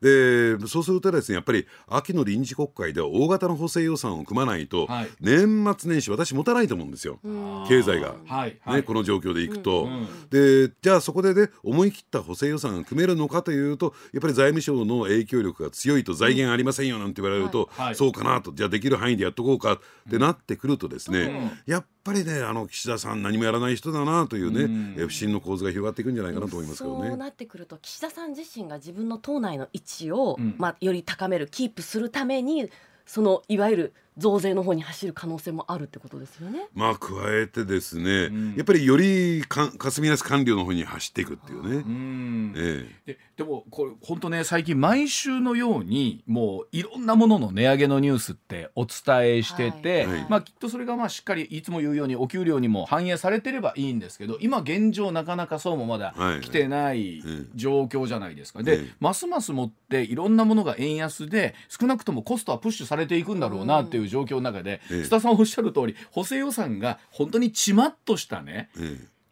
[0.00, 7.20] でそうするとですねやっぱり秋の臨時国会では大型の補正予算を組まないと、はい、年末年始私持たないと思うんですよ。
[7.68, 18.52] 経済が、はいはい、ね、この状況でいくと、うんうん、でじゃあそこでね思い切った補正予算が組めるのかというとやっぱり財務省の影響力が強いと財源ありませんよなんて言われると、うんはい、そうかなと。
[18.52, 19.78] じゃあできる範囲でやっとこうかっ
[20.10, 27.08] てなってくるとですね、やっぱりねあの岸田さん何もやらない人だなというね、うん、不信の構図が広がっていくんじゃないかなと思いますけどね。
[27.08, 32.70] そうなってくると岸田さん自身が自分の党内の位置を、まあ、より高めるキープするために
[33.06, 36.66] そのいわゆる増税の方に走る可能性もあるってことですよね。
[36.74, 41.76] まあ加えてですね、うん、やっぱりよりか霞が関官僚の方に走っていくっていうね。
[41.76, 42.54] うん。
[42.56, 57.22] ええ、ででもこれ本当ね最近毎週のようにもういろんなものの値上げのニュースってお伝えしてて、はい、まあきっとそれがまあしっかりいつも言うようにお給料にも反映されてればいいんですけど今現状なかなかそうもまだ来てない
[57.54, 58.62] 状況じゃないですか。
[58.62, 68.70] で、ますますもっていろんなものが円安で少なくともコストはプッシュされていくんだろうなっていう状況の中で、須田さんおっしゃる通り補正予算が本当にちまっとしたね、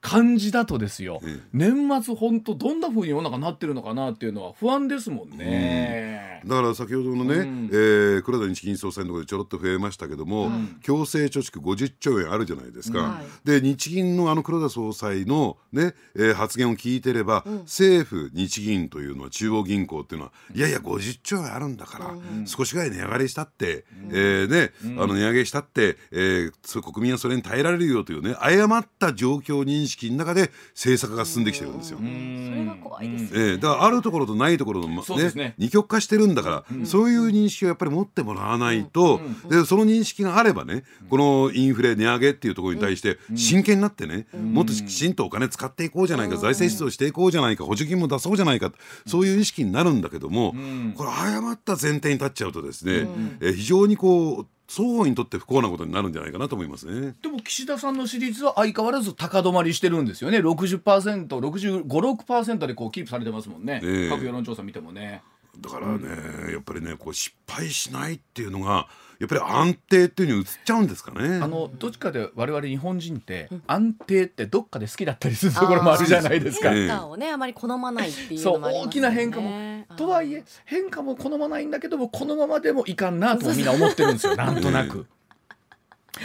[0.00, 1.20] 感じだとですよ、
[1.52, 22.14] 年末本当どんなふうに世の中なってるのかなっていうのは不安ですもんね、うん、だから先ほどのね、うん、えー、黒田日銀総裁のところでちょろっと増えましたけども、うん、強制貯蓄50兆円あるじゃないですか、はい、で日銀のあの黒田総裁のね、えー、発言を聞いてれば、政府日銀というのは中央銀行っていうのはいやいや50兆円あるんだから、
[22.46, 31.98] 少しぐらい値上がりしたって、うん、えー、ね、あの値上げしたって、えー、国民はそれに耐えられるよというね誤った状況認識の中で政策が進んできてるんですよ。
[31.98, 48.72] それが怖いですね、えー、だからあるところとないところの、ねね、二極化してるんだから、そういう認識をやっぱり持ってもらわないと、でその認識があればねこのインフレ値上げっていうところに対して真剣になってね、もっときちんとお金使っていこうじゃないか、財政出動していこうじゃないか補助金も出そうじゃないか
[49.06, 50.54] そういう意識になるんだけども、
[50.96, 53.08] これ誤った前提に立っちゃうとですね、
[53.40, 57.14] えー、非常にこう双方にとって不幸なことになるんじゃないかなと思いますね。
[57.22, 60.36] でも岸田さんの支持率は相変わらず高止まりしてるんですよね。
[60.38, 65.22] 60%65% でこうキープされてますもんね、ね各世論調査見てもね
[65.60, 65.98] だからね、
[66.46, 71.40] うん、やっぱりねこう失敗しないっていうのがやっぱり安定っていうに移っちゃうんですかね。
[71.42, 76.70] あのどっちかで我々日本人って安定ってどっかで好きだったりするところもあるじゃないですか。
[76.70, 85.06] 変化をねあまり好まないっていうのも、ね、そう大きな変化もとはいえ変化も好まないんだけどもこのままでもいかんなとみんな思ってるんですよ なんとなく。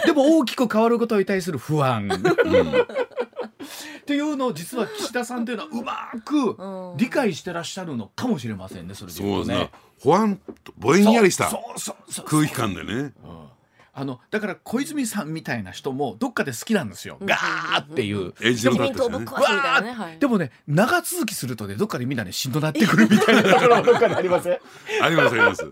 [0.05, 2.07] でも大きく変わることに対する不安。
[3.63, 6.57] っていうのを実は岸田さんというのはうまく
[6.97, 9.45] 理解してらっしゃるのかもしれませんねそれでね。
[9.45, 9.71] ね。
[10.01, 11.49] ほわんとぼんやりした
[12.25, 13.13] 空気感でね。
[13.95, 18.33] あのだから小泉さんみたいな人もどっかで好きなんですよ、ガーっていう。
[18.39, 18.91] でも
[20.19, 24.57] でもね長続きするとねどっかでみんなねしんどなってくるみたいなところどっかでありません？
[24.99, 25.71] ありますあります。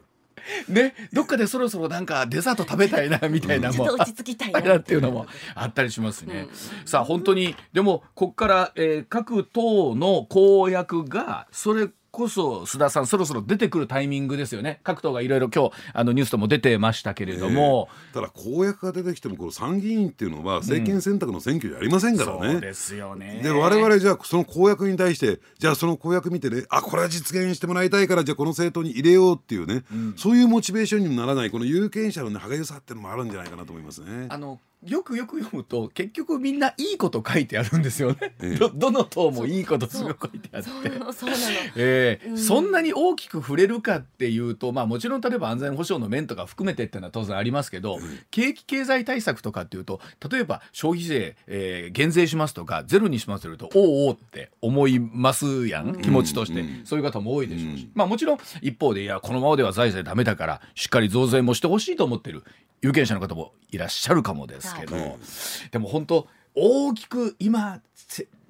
[0.68, 4.78] ね、どっかでそろそろなんかデザート食べたいなみたいなも、落ち着きたいな。
[4.78, 6.48] っていうのもあったりしますね。
[6.50, 14.82] うん、さあ本当にでもここから、えー、各党の公約がそれこそ須田さんそろそろ出てくるタイミングですよね。
[14.84, 23.40] 各党がいろいろ今日あのニュースとも出てましたけれども、えー、ただ公約が出てきてもこの参議院っていうのは政権選択の選挙じゃありませんからね、うん、そうですよね。
[23.42, 34.28] で我々じゃあその公約に対してじゃあその公約見てねあこれは実現してもらいたいからじゃあこの政党に入れようっていうね、うん、そういうモチベーションにもならないこの有権者のね歯がゆさっていうのもあるんじゃないかなと思いますね。
[34.30, 40.70] あのよくよく読むと結局みんないいこと書いてあるんですよね、ええ、どどの党もいいことすごく書いてあって。
[41.14, 41.28] そ
[41.76, 56.02] えー、うん、そんなに大きく触れるかっていうと、まあ、もちろん例えば安全保障の面とか含めてっていうのは当然ありますけど、うん、景気経済対策とかっていうと例えば消費税、えー、減税しますとかゼロにしますというとおおおって思いますやん。
[56.02, 62.44] 気持ちとして、うん、そういう方も多いでしょうし、まあ、もちろん一方でいやこのままでは財政ダメだからしっかり増税もしてほしいと思ってる
[62.82, 65.16] 有権者の方もいらっしゃるかもですけど、はい、
[65.72, 67.82] でも本当大きく今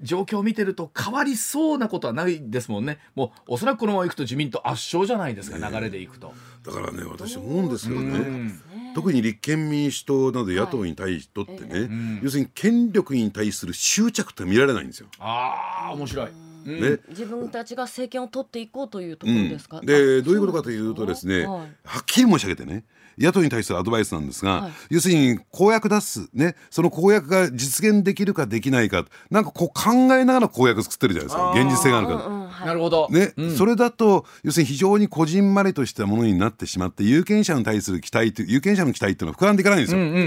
[0.02, 3.00] 状況を見てると変わりそうなことはないですもんね。
[3.16, 6.34] もうおそらくこのままいくと自民党圧勝じゃないですか、流れでいくと。
[6.66, 8.52] だからね私思うんですけどね。
[8.94, 11.90] 特に立憲民主党など野党に対しとってね、はい。
[12.24, 15.08] 要するに権力に対する執着って見られないんですよ。
[15.20, 16.28] ああ面白い。
[16.66, 22.84] ね、自分たちが政権を取っていこうというところですか、うん、でどういうことかというとですね、はい、はっきり申し上げてね
[23.22, 32.26] 野党に対するアドバイスなんですが、はい、要するに公約出す、ね、その公約が実現できるかできないかなんかこう考えながら公約作ってるじゃないですか現実性があるから。
[32.26, 40.00] うんうんはい、なるほど、ね、うん、それだと要するに非常にこじんまりとしたものになってしまって有権者に対する期待有権者の期待っていうのは膨らんでいかないんですよ。
[40.00, 40.20] うんうんう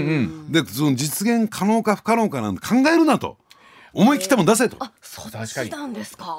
[0.49, 3.37] ん、でその実現可能か不可能かなんて考えるなと。
[3.97, 4.75] 思い切ったもん出せと。
[4.81, 5.63] あ、そう確か？
[5.63, 5.71] に。
[5.73, 5.77] あ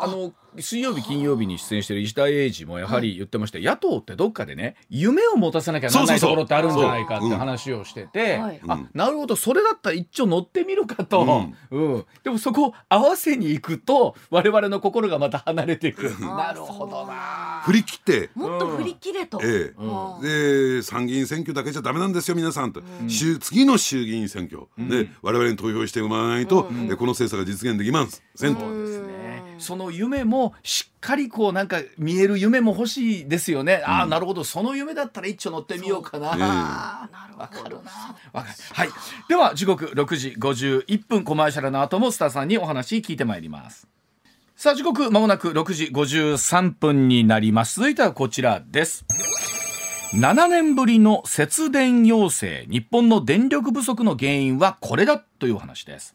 [0.06, 11.86] の水曜日金曜日に出演してる石田英二もやはり言ってました、野党ってどっかでね夢を持たせなきゃならないところってあるんじゃないかって話をしてて、あなるほどそれだったら一丁乗ってみるかと、うん。
[11.94, 16.10] うん、でもそこを合わせにいくと我々の心がまた離れていく。
[16.20, 17.62] なるほどな。
[17.64, 18.30] 振り切って。
[18.34, 19.74] もっと振り切れと、え
[20.22, 20.76] え。
[20.78, 24.68] で参議院選挙だけじゃダメなんですよ皆さんと、うん、次の衆議院選挙。
[24.78, 28.60] で我々に投票してもらわないと、うん、この政策が実現できませんと。
[28.60, 34.44] そうですねその夢もしっかりこうなんか見える夢も欲しいですよね、うん、ああなるほど。
[34.44, 38.88] その夢だったら一丁乗ってみようかな、えー、わかるなはい。
[39.28, 41.24] では時刻6時51分。
[41.24, 43.88] コマーシャルの後もスターさんにお話聞いてまいります。
[44.54, 47.76] さあ時刻まもなく6時53分になります。
[47.76, 49.04] 続いてはこちらです
[50.12, 52.64] 7年ぶりの節電要請。
[52.68, 56.14] 日本の電力不足の原因はこれだという話です。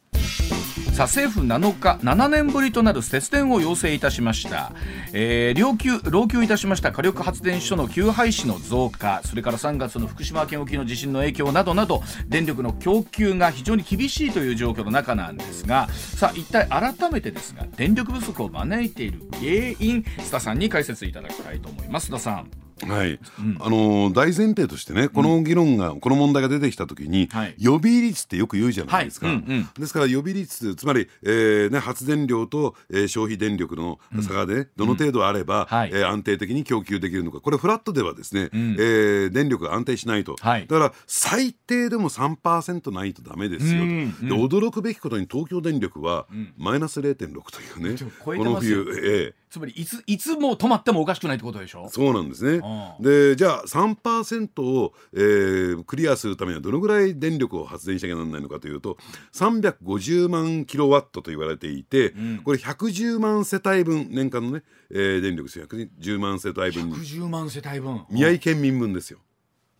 [0.93, 4.73] さあ政府7日7年ぶりとなる節電を要請いたしました、
[5.13, 6.93] えー、老朽老朽いたしました。
[6.93, 9.21] 火力発電所の休廃止の増加。
[9.25, 15.89] それから3月の福島県沖の地震の影響などなど電力の供給が非常に厳しいという状況の中なんですが。
[15.89, 19.43] さあ一体改めてですが電力不足を招いている原
[19.79, 22.09] 因須田さんに解説いただきたいと思います。
[22.09, 22.60] 須田さん。
[22.87, 29.35] はい、うん、あの大前提としてねこの議論が、うん、この問題が出てきた時に、はい、予備率ってよく言うじゃないですか、はい。
[29.35, 37.39] うんうん、ですから予備率つまり、えーね、発電量と、えー、消費電力の差がね、どの程度あれば、はい、えー、安定的に供給できるのか。
[37.41, 47.15] これフラットではですね、うん、えー、電力が安定しないと、だから最低でも3%ないとダメですよと、うんうん、驚くべきことに東京電力は、マイナス0.6
[47.51, 51.89] というねこの冬、えー、つまりいついつも止まってもおかしくないってことでしょ？
[51.89, 52.61] そうなんですね。
[53.01, 58.97] でじゃあ3%を、えー、クリアするためにはどのぐらい電力を発電しなきゃならないのかというと
[59.33, 65.65] 350万キロワットと言われていて、うん、これ110万世帯分年間のね、えー、電力ですよ。
[65.67, 69.19] 110万世帯分110万世帯分宮城県民分ですよ。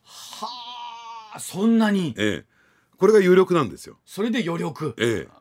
[0.04, 0.48] は
[1.36, 2.14] あそんなに。
[2.18, 2.52] ええ。
[2.98, 3.98] これが有力なんですよ。
[4.06, 4.94] それで余力。
[4.98, 5.41] ええ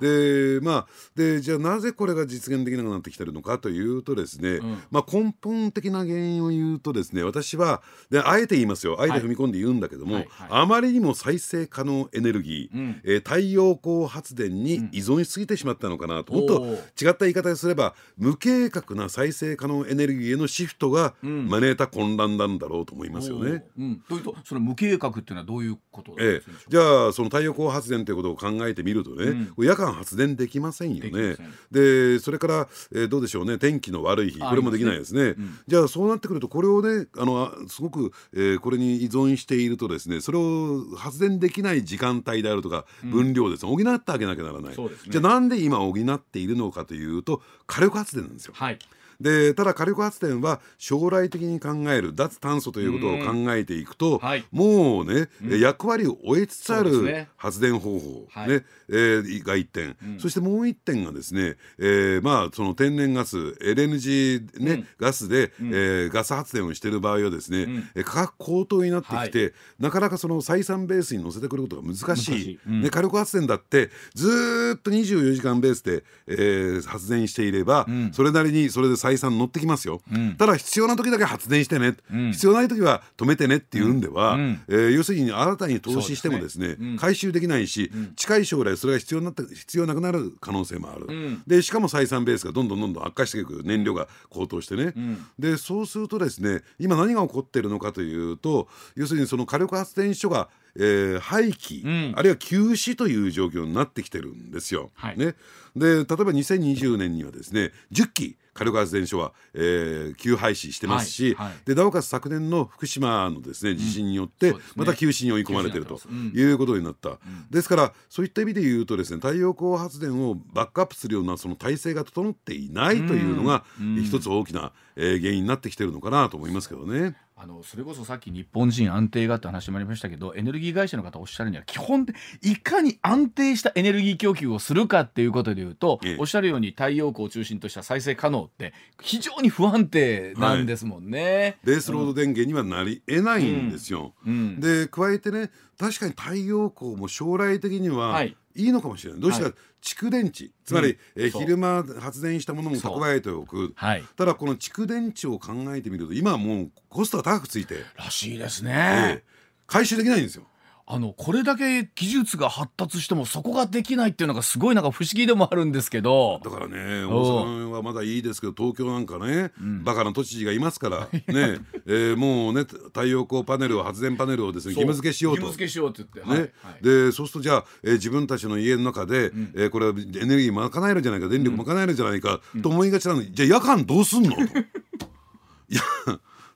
[0.00, 9.00] でまあでじゃあなぜこれが実現できなくなってきてるのかというとですね、うん、まあ、根本的な原因を言うとですね私はであえて言いますよ。
[9.00, 10.50] あえて踏み込んで言うんだけども、はいはい。
[10.50, 23.64] はい、あまりにも再生可能エネルギー、うん、えー、太陽光発電に依存しすぎてしまったのかなと、うん、もっと違った言い方をすれば無計画な再生可能エネルギーへのシフトが招いた混乱なんだろうと思いますよね。
[23.78, 31.36] うん、というとその無計画っていうのはどういうことええ、じゃあその太陽光発電ということを考えてみるとね、夜間発電できませんよね。
[31.70, 33.58] でそれから、えー、どうでしょうね。
[33.58, 34.38] 天気の悪い日。
[34.38, 35.22] これもできないですね。
[35.22, 44.76] うん、じゃあそうなってくるとこれをねあのすごく、えー、これに依存しているとですねそれを発電できない時間帯であるとか分量ですね、補ってあげなきゃならない。
[44.76, 48.52] ね、じゃあなんで今補っているのかというと火力発電なんですよ。
[48.56, 48.78] はい
[49.20, 72.28] でただ火力発電は将来的に考える脱炭素ということを考えていくと、はい、もうね、うん、役割を終えつつある発電方法、ねねえー、が1点、うん、そしてもう1点がですね、えー、まあその天然ガス LNG ね、うん、ガスで、うん、えー、ガス発電をしている場合はですね、うん、価格高騰になってきて、はい、なかなかその採算ベースに乗せてくることが難しい。
[72.28, 91.06] しい、ね、火力発電だってずっと24時間ベースで、えー、発電していれば、それなりにそれで採採算乗ってきますよ、うん、ただ必要な時だけ発電してね、うん、必要ない時は止めてねっていうんでは、うん、えー、要するに新たに投資してもですね、ね、回収できないし、近い将来それが必要になって必要なくなる可能性もある、
[91.46, 94.94] でしかも採算ベースがどんどんどんどん悪化していく燃料が高騰してね、
[95.38, 104.90] でそうするとですね今何が起こっているのかというと要するにその火力発電所がえー、廃棄、うん、あるいは休止という状況になってきてるんですよ。
[104.94, 105.34] はい、ね、
[105.76, 111.46] で例えば2020年にはですね10基火力発電所は、えー、休廃止してますし、はい。
[111.48, 117.18] はい、でなおかつ昨年の福島のですね地震によって、また休止に追い込まれているということになった、うん、
[117.50, 127.16] ですからそういった意味で言うとですね太陽光発電をバックアップするようなその体制が整っていないというのが、うん、一つ大きな、えー、原因になってきてるのかなと思いますけどね。
[127.40, 132.12] あのそれこそさっき日本人安定がって話もありましたけどエネルギー会社の方おっしゃるには基本で
[132.42, 144.32] いかに安定したエネルギー供給をするかっていうことでいうと、ええ、おっしゃるように太陽光を中心とした再生可能って非常に不安定なんですもんね、はい、ベースロード電源にはなりえないんですよ、うん。
[144.32, 149.20] うん、で加えてね確かに太陽光も将来的には、はいいいのかもしれない。
[149.20, 150.50] どうしたら蓄電池。
[150.64, 157.84] つまり、うん、え昼間発電したものも蓄えておく、はい、ただこの蓄電池を考えてみると今はもうコストが高くついて。
[157.96, 159.22] らしいですね、えー、
[159.66, 160.47] 回収できないんですよ
[160.90, 166.40] あのこれだけ技術が発達してもそこができないっていうのがすごいなんか不思議でもあるんですけど。
[166.42, 175.42] だからね大阪はまだいいですけど東京なんかね、うん、バカな都知事がいますから ね、えー、もうね太陽光パネルを発電パネルをですね義務付けしようと。
[175.42, 184.40] 義務付けしようって言って、ね、はい、でそうするとじゃあ、えー、自分たちの家の中で、うん、えー、これはエネルギー賄えるんじゃないか電力賄えるんじゃないか、うん、と思いがちなのにじゃあ夜間どうすんのと。
[185.70, 185.82] いや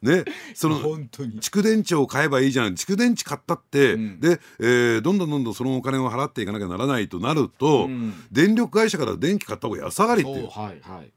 [0.03, 0.25] ね、
[0.55, 2.75] その蓄電池を買えばいいじゃん。
[2.75, 10.31] 蓄電池買ったって、うん、で、えー、どんどんどんどんそのお金を払っていかなきゃならないとなると、うん、電力会社から電気買った方が安上がりって。
[10.33, 11.13] はいはい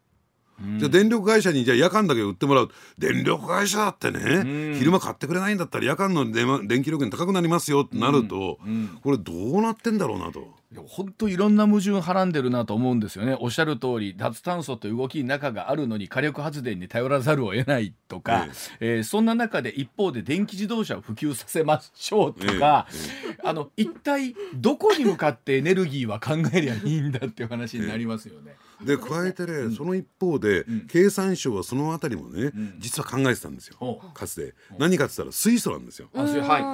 [0.78, 2.70] じゃあ電力会社にじゃあ夜間だけ売ってもらう。
[2.98, 8.60] 電力会社だってね、昼間買ってくれないんだったら夜間の電電気料金高くなりますよってなると、
[9.04, 10.66] これどうなってんだろうなと。
[10.88, 13.38] 本当いろんな矛盾はらんでるなと思うんですよね。
[13.40, 18.48] おっしゃる通り脱炭素という動きに中があるのに火力発電に頼らざるを得ないとか、
[18.82, 18.98] え。
[18.98, 22.96] えー、そんな中で一方で電気自動車を普及させましょうとか、え
[23.32, 28.56] え、あの一体どこに向かってエネルギーは考えりゃいいんだっていう話になりますよね。
[28.82, 34.56] で加えてね、その一方で、経産省はそのあたりもね、実は考えてたんですよ、かつて。
[34.78, 36.10] 何かって言ったら水素なんですよ。
[36.14, 36.28] はい、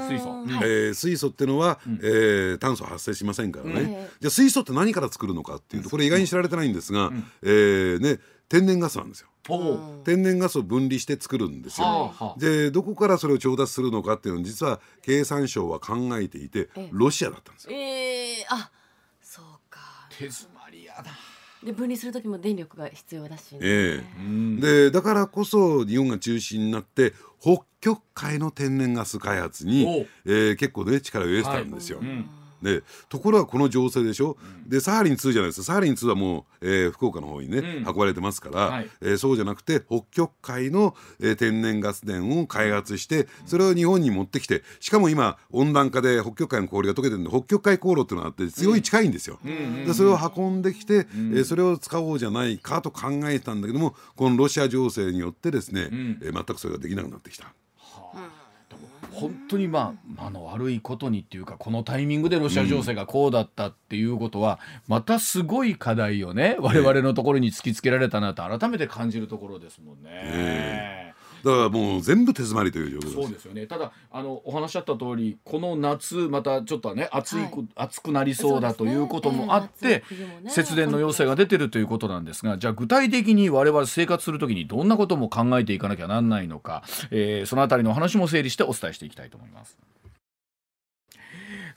[0.07, 0.45] 水素。
[0.63, 4.09] えー、水素っていうのは、えー、炭素発生しませんからね。
[4.19, 9.27] じゃあ水素って何から作るのかっていうとこれ意外に知られてないんですが、えー、ね天然ガスなんですよ。
[10.03, 12.35] 天然ガスを分離して作るんですよ。
[12.37, 17.75] でどこからそれを調達するのかっていうのを実は経産省は考えていてロシアだったんですよ。
[17.75, 18.71] えー、あ
[19.21, 19.79] そうか。
[21.63, 24.03] で分離する時も電力が必要だし、ね、え
[24.57, 24.61] え。
[24.61, 31.99] でだからこそ日本が中心になって北極海の天然ガス開発に、えー、結構ね力を入れてたんですよ。
[31.99, 32.29] はいうん
[32.61, 35.61] でところがこの情勢でしょ、うん、でサハリン2じゃないです。
[35.61, 49.39] かサハリン2はもう、えー、福岡の方にね、うん、運ばれてますから、はい、えー、そうじゃなくて北極海の、えー、天然ガス田を開発してそれを日本に持ってきてしかも今温暖化で北極海の氷が溶けてるんで北極海航路っていうのがあって強い近いんですよ。
[49.43, 57.53] うん、でそれを運んできて、うん、えー、それを使おうじゃないかと考えたんだけどもこのロシア情勢によってですね、うん、えー、全くそれができなくなってきた。
[59.11, 70.09] 本当にまああの悪いことにっていうかこのタイミングでロシア情勢がこうだったっていうことは、またすごい課題をね我々のところに突きつけられたなと改めて感じるところですもんね。
[70.11, 73.13] えーだからもう全部手詰まりという状況です。
[73.13, 73.67] そうですよね。
[73.67, 80.03] ただあのお話しあった通りこの夏またちょっとね暑い、はい、暑くなりそうだということもあって、ね。
[80.11, 89.77] えーね、節電の要請が出てるということなんですがじゃあ具体的に我々生活するときにどんなことも考えていかなきゃなんないのか、えー、そのあたりの話も整理してお伝えしていきたいと思います。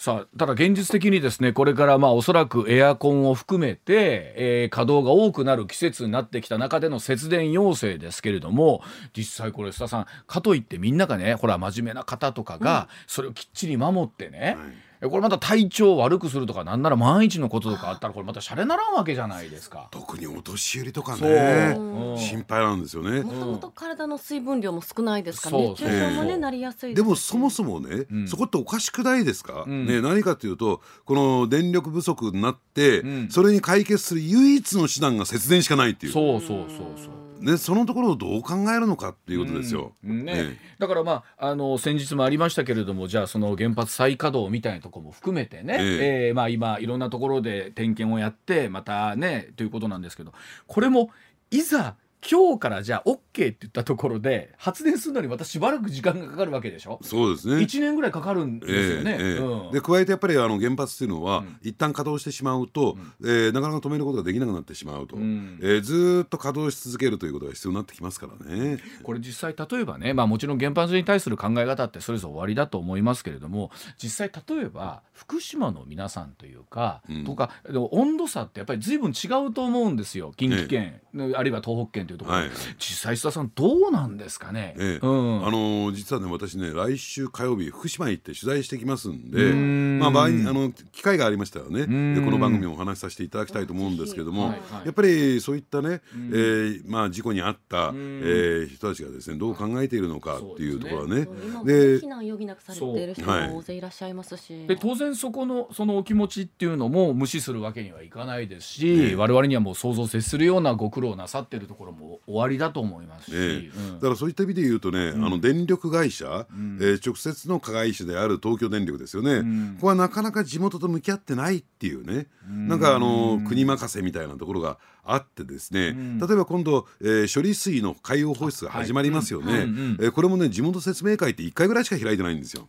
[0.05, 8.83] さあただ現実的にですねこれからまあおそらくエアコンを含めて、えー、稼働が多くなる季節になってきた中での節電要請ですけれども
[9.17, 14.75] 実際これ須田さんかといってみんながねほら真面目な方とかがそれをきっちり守ってね、うん
[15.09, 19.89] これまた体調悪くするとかなんなら万一のこととかあったらこれまたシャレならんわけじゃないですか。
[19.91, 21.75] 特にお年寄りとかね
[22.19, 23.23] 心配なんですよね。
[23.23, 36.13] もともと体の水分量も少ないですから熱中症もねなりやすいでもそもそもね、そこっておかしくないですか、ね何かというとこの電力不足になって、それに解決する唯一の手段が節電しかないっていう。
[36.13, 39.93] そうそうそうそうね、そのところをどう考えるのかっていうことですよ。
[40.05, 40.25] うん。
[40.25, 46.27] ね、ね、だからまああの先日もありましたけれどもじゃあその原発再稼働みたいなところも含めてね、ええ。
[46.29, 50.33] えー、まあ、今いろんなところで点検をやってまたねということなんですけど
[50.67, 51.11] これも
[51.51, 51.97] いざ
[52.31, 56.99] 今日からじゃあ OK って言ったところで発電するのにまたしばらく時間がかかるわけでしょ？
[57.03, 57.57] そうですね。
[57.57, 68.79] 1年ぐらいかかるんですよね、えーえーうん、で加えてやっぱりあの原発っていうのは、うん、一旦稼働してしまうと、うん、えー、なかなか止めることができなくなってしまうと、うん、えー、ずっと稼働し続けるということが必要になってきますからね。
[69.03, 73.71] これ実際例えばね、まあ、もちろん原発に対する考え方ってそれぞれ終わりだと思いますけれども
[74.03, 77.51] 実際例えば福島の皆さんというか、とか
[77.91, 80.33] 温度差ってやっぱり随分違うと思うんですよ。
[80.37, 85.07] 近畿圏、えー、あるいは東北県というところ、はい、実際須田さんどうなんですかね、ええ。
[85.07, 89.53] うん、あの実はね私ね来週火曜日福島行って取材してきますんで
[90.01, 92.15] まあ場合にあの機会がありましたらね。
[92.15, 101.27] でこの番組をお話しさせていただきたいと思うんですけども、はいはい、やっぱりそういったね、えー、まあ事故に遭った、えー、人たちがですねどう考えているのかっていうところはね。
[101.65, 132.67] で避難余儀なくされている人も大勢いらっしゃいますし、で当然そこのそのお気持ちっていうのも無視するわけにはいかないですし、我々にはもう想像接するようなご苦労なさってるところも終わりだと思いますし、えうん、だからそういった意味で言うとね、うん、あの電力会社、うん、えー、直接の加害者である東京電力ですよね、うん、ここはなかなか地元と向き合ってないっていうね、うん、なんかあの国任せみたいなところがあってですね、例えば今度、えー、処理水の海洋放出が始まりますよね、はい、えー、これもね地元説明会って1回ぐらいしか開いてないんですよ。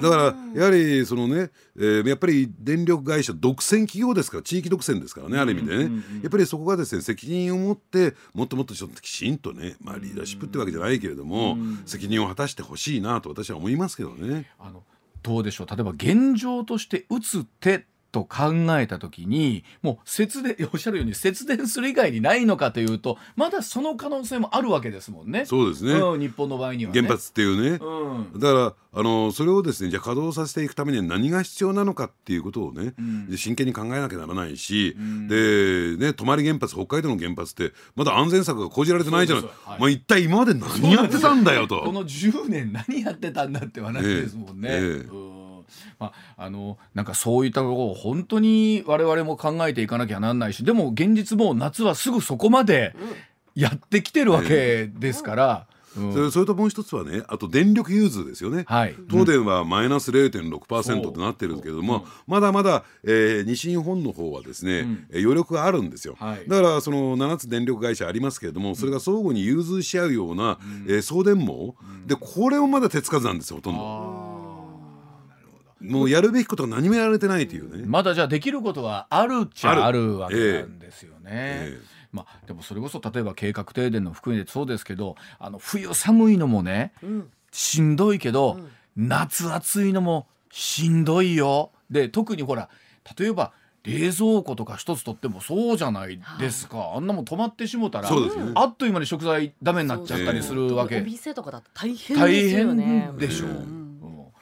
[0.00, 0.22] だから
[0.54, 11.56] やはりそのね、えー、やっぱり電力会社独占企業ですから地域独占ですからねある意味でね、やっぱりそこがですね責任を持ってもっともっとちょっときちんとね、まあ、リーダーシップってわけじゃないけれども、
[11.86, 14.50] 責任を果たしてほしいなと私は思いますけどね。
[14.58, 14.82] あの
[15.22, 15.66] どうでしょう。
[15.66, 25.44] 例えば現状として打つ手と考えた時にもう節電 おっしゃるように節電する以外にないのかというとまだその可能性もあるわけですもんね。
[25.44, 32.94] そうですね、うん、日本の場合には、ね、原発っていうね、うん、だからあのそれをですねじゃあ稼働させていくためには何が必要なのかっていうことをね、
[33.28, 34.96] うん、真剣に考えなきゃならないし、
[35.28, 41.80] でね泊原発北海道の原発ってまだ安全策が講じられてないじゃない、はい、まあ、一体今まで何やってたんだよと。
[41.80, 44.68] この10年何やってたんだって話ですもんね。
[44.70, 45.06] ええ。
[45.06, 45.37] え
[45.98, 52.94] まあ、あのなんかそういったことを本当に我々も考えていかなきゃなんないしでも現実も夏はすぐそこまで
[53.54, 55.66] やってきてるわけですから。
[55.96, 61.98] うん、それそれともう一つはねあと電力融通ですよね、はい、東電はマイナス0.6%となってるんですけれども、う。
[62.00, 71.74] ん、まだまだ、えー、西日本の方はですね、うん、余力があるんですよ、はい、だからその7つ電力会社ありますけれどもそれが相互に融通し合うような、うん、えー、送電網、
[72.06, 74.37] でこれもまだ手つかずなんですよほとんど。
[75.80, 81.30] もうやるべきことが何もやられてないというねまだじゃあできることはあるっちゃあるわけなんですよね。
[81.30, 88.56] えーえーまあ、でもそれこそ例えば計画停電の含めてそうですけどあの冬寒いのもね、うん、しんどいけど、
[88.96, 91.70] うん、夏暑いのもしんどいよ。
[91.90, 92.68] で特にほら
[93.18, 93.52] 例えば
[93.84, 98.16] 冷蔵庫とか一つとってもそうじゃないですか、はあ、あんなもん止まってしもたら、ね、
[98.54, 100.98] あっという間に食材ダメになっちゃったりするわけ。
[100.98, 103.10] お店とかだと大変ですよね。
[103.18, 103.48] でしょう。
[103.50, 103.77] うん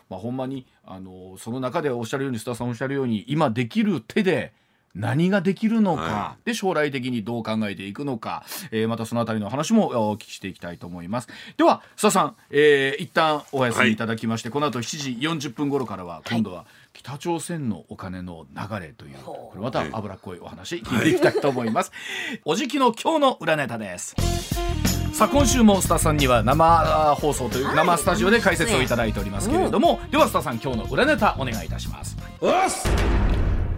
[0.09, 4.53] まあ、ほんまにあのその中でおっしゃるように須田さんおっしゃるように今できる手で
[4.97, 11.29] 何ができるのか、はい、で将来的にどう考えていくのか、えー、またそのあたりの話もお聞きしていきたいと思います。
[11.59, 21.93] では須田さん、えー、一旦お休みいただきまして、はい、この後7時40分頃からは今度は北朝鮮のお金の流れという、はい、これまた脂っこいお話聞いていきたいと思います、
[22.47, 24.17] おじきの今日の裏ネタです
[25.17, 32.19] さあ今週もスタさんには生放送という、生スタジオで解説をいただいておりますけれども、ではスタさん今日の裏ネタお願いいたします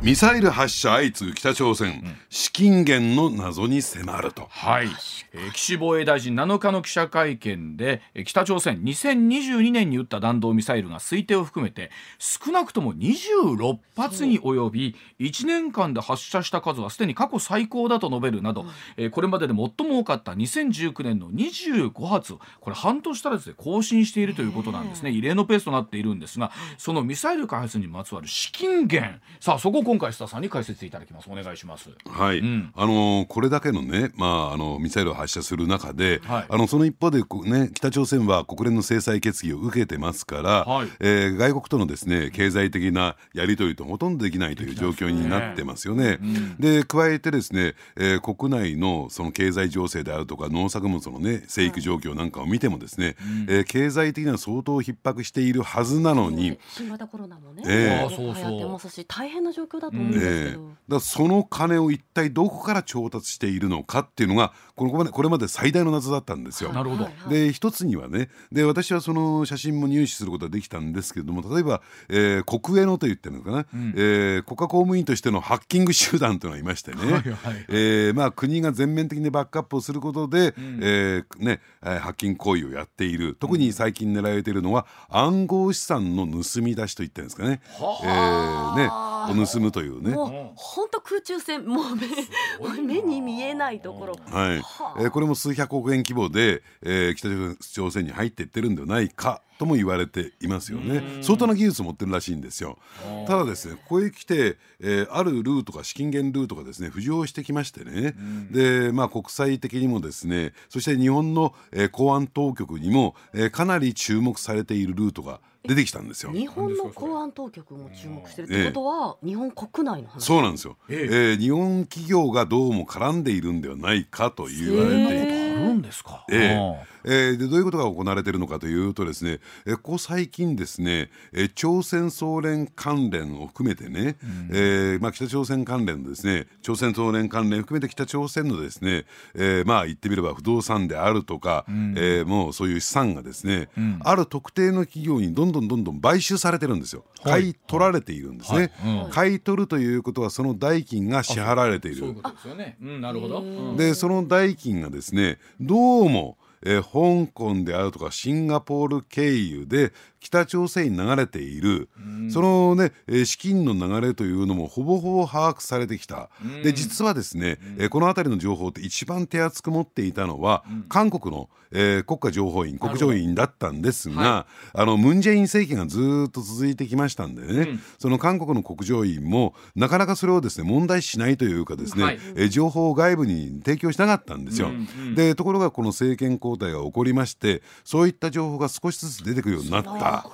[0.01, 4.47] ミサイル発射相次ぐ北朝鮮、うん、資金源の謎に迫ると。
[4.49, 4.87] はい、
[5.33, 11.91] えー、岸防衛大臣7日の記者会見で、えー、北朝鮮2022年に撃った弾道ミサイルが推定を含めて
[12.21, 25.11] 少なくとも26発に及び1年間で発射した数はすでに過去最高だと述べるなど、うん、えー、これまでで最も多かった2019年の25発これ半年足らずで更新しているということなんですね。
[25.11, 29.19] 異例のペースとなっているんですがそのミサイル開発にまつわる資金源。
[29.41, 31.31] さあそこ今回須田さんに解説いただきます。
[31.31, 31.89] お願いします。
[32.05, 46.19] はい、うん、あのこれだけのねまああのミサイルを発射する中で、はい、あのその一方でね北朝鮮は国連の制裁決議を受けてますから、はい、えー、外国とのですね経済的なやり取りとほとんどできないという状況になってますよね。
[46.61, 53.17] で、ねうん、加えてですね、えー、国内のその経済情勢であるとか農作物のね生育状況なんかを見てもですね、
[53.49, 60.11] うん、えー、経済的には相当逼迫しているはずなのに、新型コロナもね、えー、流行ってますし大変な状況当だと思うん。
[60.11, 66.73] ですけど、えー、だその金を一体どこから調達しているのかっていうのがこれまでこれまで最大の謎だったんですよ。
[66.73, 67.09] なるほど。
[67.29, 83.37] で一つにはねで私はその写真も入手することができたんですけれども例えば、えー、国営のと言ってるのかな、うん、えー、国家公務員としてのハッキング集団というのがいましてね、はいはい、えー、まあ、国が全面的にバックアップをすることで、うん、えー、ね、ハッキング行為をやっている。
[83.39, 87.61] 特に最近狙われているのは暗号資産の盗み出しといったんですかね。
[87.75, 88.91] えー、ね
[89.29, 90.15] を盗むというね。
[90.15, 94.15] 本当空中戦もう目目に見えないところ。
[94.31, 94.57] はい。
[94.57, 97.29] えー、これも数百億円規模で、えー、北
[97.73, 101.03] 朝鮮に入っていってるんではないかとも言われていますよね。
[101.23, 102.79] 相当な技術を持ってるらしいんですよ。
[103.27, 108.15] ただですねここへ来て、えー、あるルートが資金源ルートがですね浮上してきましてね。
[108.51, 116.33] でまあ国際的にもですねそして日本の、えー、公安当局にも、えー、かなり注目されているルートが出てきたんですよ。
[116.33, 120.25] 日本の公安当局も注目してるってことは、日本国内の話。
[120.25, 120.97] そうなんですよ、ええ。
[120.97, 125.55] えー、日本企業がどうも絡んでいるんではないかと言われてい。
[125.55, 139.05] る、あるんですか、えーえー、でどういうことが行われているのかというとですね、えー、ここ最近ですね、えー、朝鮮総連関連を含めてね、うん、えー、まあ、北朝鮮関連のですね朝鮮総連関連を含めて北朝鮮のですね、
[139.35, 148.97] えー、まあ言ってみれば不動産であるとか、うん、えー、もうそういう資産がですね、うん、ある特定の企業にどんどんどんどん買収されてるんですよ、買い取られているんですね、はい。
[148.97, 151.99] はい、買い取るということはその代金が支払われている。
[151.99, 155.39] そういうことですよね、うん、なるほど、でその代金がですね
[155.69, 161.89] どうもえー、香港であるとかシンガポール経由で北朝鮮に流れている、
[162.31, 162.93] そのね
[163.25, 166.31] 資金の流れというのもほぼほぼ把握されてきた、
[166.63, 184.71] で実はですね、えこの辺りの情報って一番手厚く持っていたのは、韓国の、えー、国家情報院国情院だったんですが、はい、あのムン・ジェイン政権がずっと続いてきましたんでね、うん、その韓国の国情院もなかなかそれをですね問題しないというかですね、はい、え情報を外部に提供しなかったんですよ。
[185.15, 190.27] でところがこの政権交代が起こりましてそういった情報が少しずつ出てくるようになった。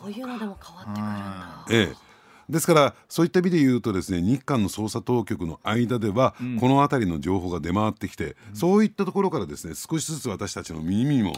[0.00, 1.66] そういうのでも変わってくるんだ。
[1.70, 2.10] ええ。
[2.50, 11.32] ですからそういった意味で言うとですね日韓の捜査当局の間では、うん、この辺りの情報が出回ってきて、うん、そういったところからですね少しずつ私たちの耳にも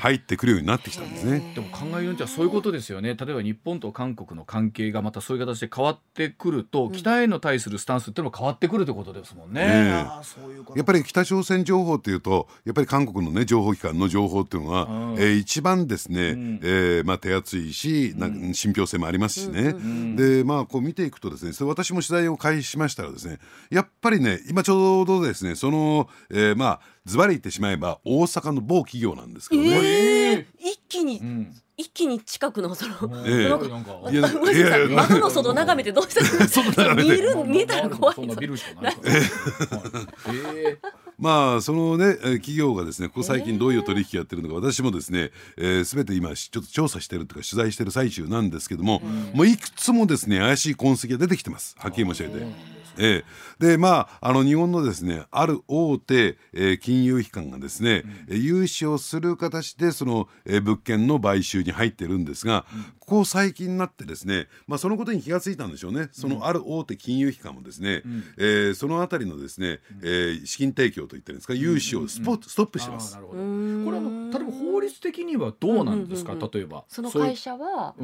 [0.00, 1.52] 入ってくるようになってきたんですね。
[1.54, 3.14] でも考えようじゃそういうことですよね。
[3.14, 9.60] 例えば日本と韓国の関係がまたそういう形で変わってくると、うん、北への対するスタンスっていうのも変わってくるということですもんね。
[9.62, 19.74] えー、やっぱり北朝鮮情報っていうとやっぱり韓国のね情報機関の情報っていうのは、うん、えー、一番ですね、うん、えー、まあ手厚いし、な信憑性もありますしね。
[20.16, 23.38] でまあこう見ていくとですねそれ私も取材を開始しましたらですね
[23.68, 29.70] やっぱりね今ちょうどですねその、えー、まあズバリ言ってしまえば大阪の某企業なんですけどね。
[29.70, 31.56] えー、一気に、うん。
[31.76, 33.66] 一気に近くのその、ええ、なんか
[34.10, 34.60] いやい。
[34.60, 38.96] やいや窓の外眺めてどうした 見る見たら怖いそんなビルしかない。
[39.02, 40.78] え
[41.18, 49.00] まあそのね企業がですねここ最近どういう取引やってるのか私もですね、えー、全て今ちょっと調査してるというか取材してる最中なんですけども、
[49.32, 51.76] もういくつもですね怪しい痕跡が出てきてます。
[51.78, 52.79] はっきり申し上げて。
[52.98, 66.08] えー、でまああの日本のですねある大手、えー、金融機関がですね、うん、融資をする形でその、えー、物件の買収に入ってるんですが、うん、ここ最近になってですね、まあ、そのことに気がついたんでしょうね。
[66.12, 71.54] そのある大手金融機関もですね、うん、えー、そのあたりのですね、えー、資金提供といってんですか？
[71.54, 73.16] 融資をスポ、ストップしてます。
[73.16, 76.84] これあの例えば法律的にはどうなんですか、例えば。
[76.88, 77.94] その会社は、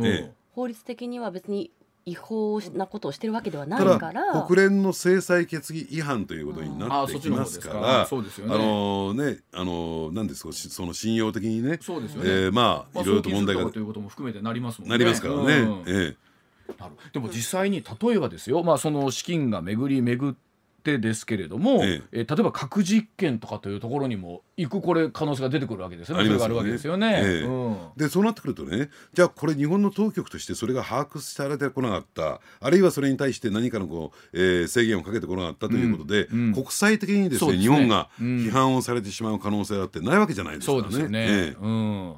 [0.52, 1.70] 法律的には別に
[2.08, 4.44] 違法なことをしてるわけではないから。
[4.44, 8.02] 国連の制裁決議違反ということになってきますから。
[8.02, 9.40] あのね。
[9.52, 11.78] あのなんですかその信用的にね。
[11.82, 13.68] そうですよね、えー、まあいろいろと問題が。
[13.70, 14.96] ということも含めてなりますもんね。
[14.96, 16.16] なりますからね、
[17.12, 20.34] でも実際に例えばですよ、まあ、その資金が巡り巡っ
[20.86, 22.24] てですけれども、ええ。
[22.24, 26.22] 例えば核実験とかというところにも行くこれ可能性が出てくるわけですよね。
[26.22, 26.78] ありますよね。
[26.84, 27.20] よね。
[27.24, 27.42] ええ。
[27.42, 40.82] うん、でそうなってくるとねじゃあこれ日本の当局としてそれが把握されてこなかったあるいはそれに対して何かのこう、えー、制限をかけてこなかったということで、うんうん、国際的にですね、ね、日本が批判をされてしまう可能性だってないわけじゃないですかね。
[40.82, 42.14] そうですね、ええ、うん。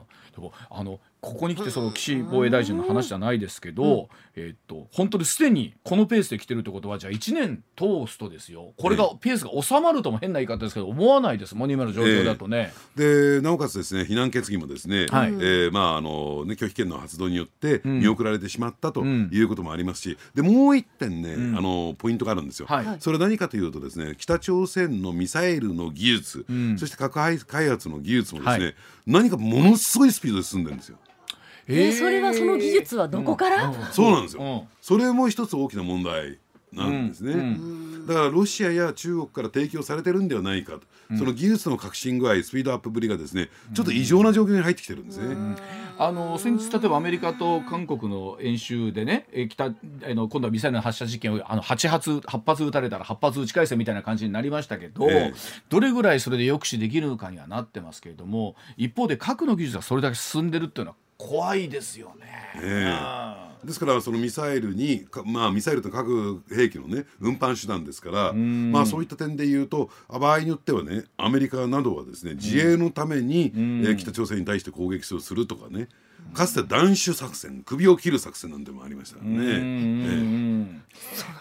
[0.70, 8.72] あのここに来てその岸防衛大臣の話じゃないですけど、えっと本当にすでにこのペースで来てるってことはじゃあ1年通すとですよ。
[8.76, 11.56] これがペースが収まるとも変な言い方ですけど思わないです。
[11.56, 12.72] もん今の状況だとね。
[12.94, 22.66] でなおかつですね避難決議もですね、はい、えー、まああのね拒否権の発動によって見送られてしまったということもありますし、でもう一点ね、うん、あのポイントがあるんですよ。
[22.68, 28.74] はい、それは何かというとですね北朝鮮のミサイルの技術、うん、そして核開発の技術もですね、はい、
[29.06, 30.98] 何かものすごいスピードで進んでるんですよ。
[31.68, 33.80] えー、それはその技術はどこから、うん。
[33.80, 36.38] うん、そうなんですよ、それも一つ大きな問題
[36.72, 37.40] なんですね、うん。
[37.40, 45.36] うん、だからロシアや中国から提供されてるんではないかと、うん、その技術の革新具合スピードアップぶりがですねちょっと異常な状況に入ってきてるんですね。
[46.00, 49.70] あの先日例えばアメリカと韓国の演習でね北あ
[50.14, 55.34] の今度はミサイルの発射実験をあの8発8発撃たれたら8発撃ち返せみたいな感じになりましたけど、ええ、
[55.68, 62.26] どれぐらいそれで抑止できるのかにはなってますけれども一方で核の技術がそれだけ進んでるっていうのは怖いですよね。
[62.62, 62.94] え
[63.64, 75.88] ですからそのミサイルにまあミサイルと核兵器のね運搬手段ですからまあそういった点で言うと場合によってはねアメリカなどはですね自衛のために、えー、北朝鮮に対して攻撃をするとかね
[76.34, 80.68] かつて断首作戦首を切る作戦なんでもありましたね。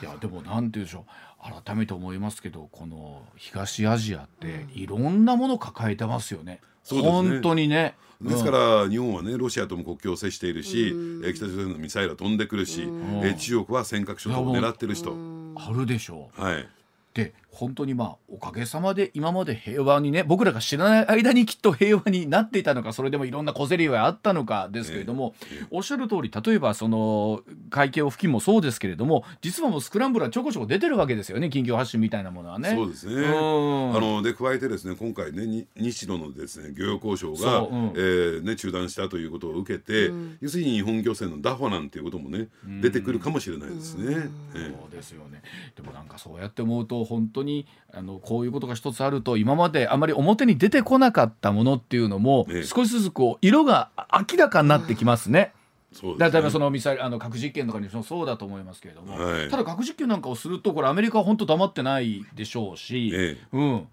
[0.01, 1.63] いやでもなんて言うでしょう。
[1.63, 6.61] 改めて思いますけどこの東アジアっていろんなもの抱えてますよね。
[6.91, 7.01] ね。
[7.01, 7.95] 本当にね。
[8.21, 10.93] ですから、日本はねロシアとも国境を接しているし、
[11.23, 12.87] え北朝鮮のミサイルは飛んでくるし、
[13.23, 15.15] え中国は尖閣諸島を狙ってる人。
[15.55, 16.41] あるでしょう。
[16.41, 16.67] はい。
[17.13, 32.69] で本当にまあおかげさまで今まで平和にね僕らが知らない間にきっと平和になっていたのかそれでもいろんな小競り合いあったのかですけれども、えー、おっしゃる通り例えばその海峡付近もそうですけれども実はもうスクランブルはちょこちょこ出てるわけですよね緊急発進みたいなものはね。
[32.75, 33.25] そうですね。
[33.27, 42.47] あので加えてですね今回ね日露のですね漁業交渉が、うん、えー、ね、中断したということを受けて、うん、要するに日本漁船のダファなんていうこともね、
[42.81, 44.29] 出てくるかもしれないですね。
[44.53, 45.41] えー、そうですよね。
[45.75, 47.46] でもなんかそうやって思うと本当に
[47.93, 53.89] あのこういうことが一つあると今まであまり表に出てこなかったものっていうのも、少しずつこう色が
[54.31, 55.53] 明らかになってきますね。
[55.93, 63.87] そうね、例えばそのミサイルあの核実験とかにもそうだと思いますけれども、はい、ただ核実験なんかをするとこれアメリカは本当黙ってないでしょうし、ええ、うん、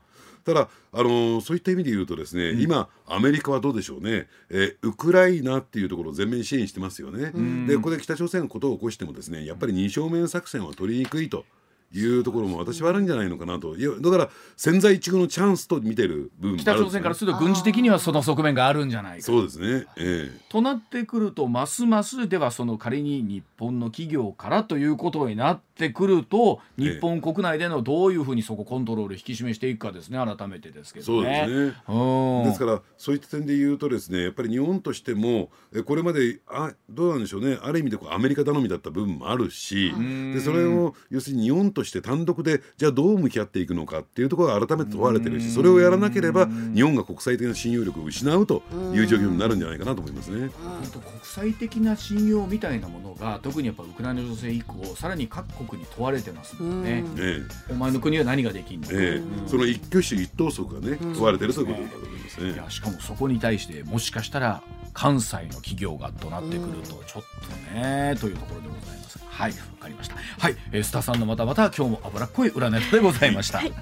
[0.44, 11.44] ただ、あのー、そういった意味で言うとですね、うん、今アメリカはどうでしょうね、えー、ウクライナっていうところを全面支援してますよね、うん、でここで北朝鮮のことを起こしてもですねやっぱり二正面作戦は取りにくいと。
[11.98, 13.76] いうところも私はあるんじゃないのかなと。
[13.76, 19.24] いやだから千載一遇のチャンスと見てる部分、ね、北朝鮮からすると軍事的にはその側面があるんじゃないか。
[19.24, 20.40] そうですね、ええ。
[20.48, 31.22] となってくるとますますではその仮に日本の企業からということになってくると日本国内でのどういうふうにそこコントロール引き締めしていくかですね改めてですけどね。
[31.22, 35.50] そうですね、うん、ですからそういった点で言うとですねやっぱり日本としても
[35.86, 37.58] これまであどうなんでしょうね。
[37.62, 39.92] ある意味でこうアメリカ頼みだった部分もあるし
[40.32, 48.62] でそれを要するに日本として単独でじゃあどう向き合っていくのかっていうところが改めて問われてるしそれをやらなければ日本が国際的な信用力を失うと
[48.94, 50.50] いう状況になるんじゃないかなと思いますね。
[50.92, 57.02] 国際的な信用みたいなものが特にやっぱウクライナ情勢以降さらに各国に問われてますもんね。
[57.02, 62.52] ねお前の国は何ができんの、ね、その一挙手一投足がね問われてるということだと思いますね。
[62.52, 64.62] いやしかもそこに対してもしかしたら
[64.92, 67.22] 関西の企業がとなってくるとちょっ
[67.72, 69.18] とねというところでございます。
[69.26, 70.16] はいわかりました。
[70.38, 73.58] はい、えー、スタさんのまたまた今日も脂っこい占いでございました。
[73.58, 73.72] はい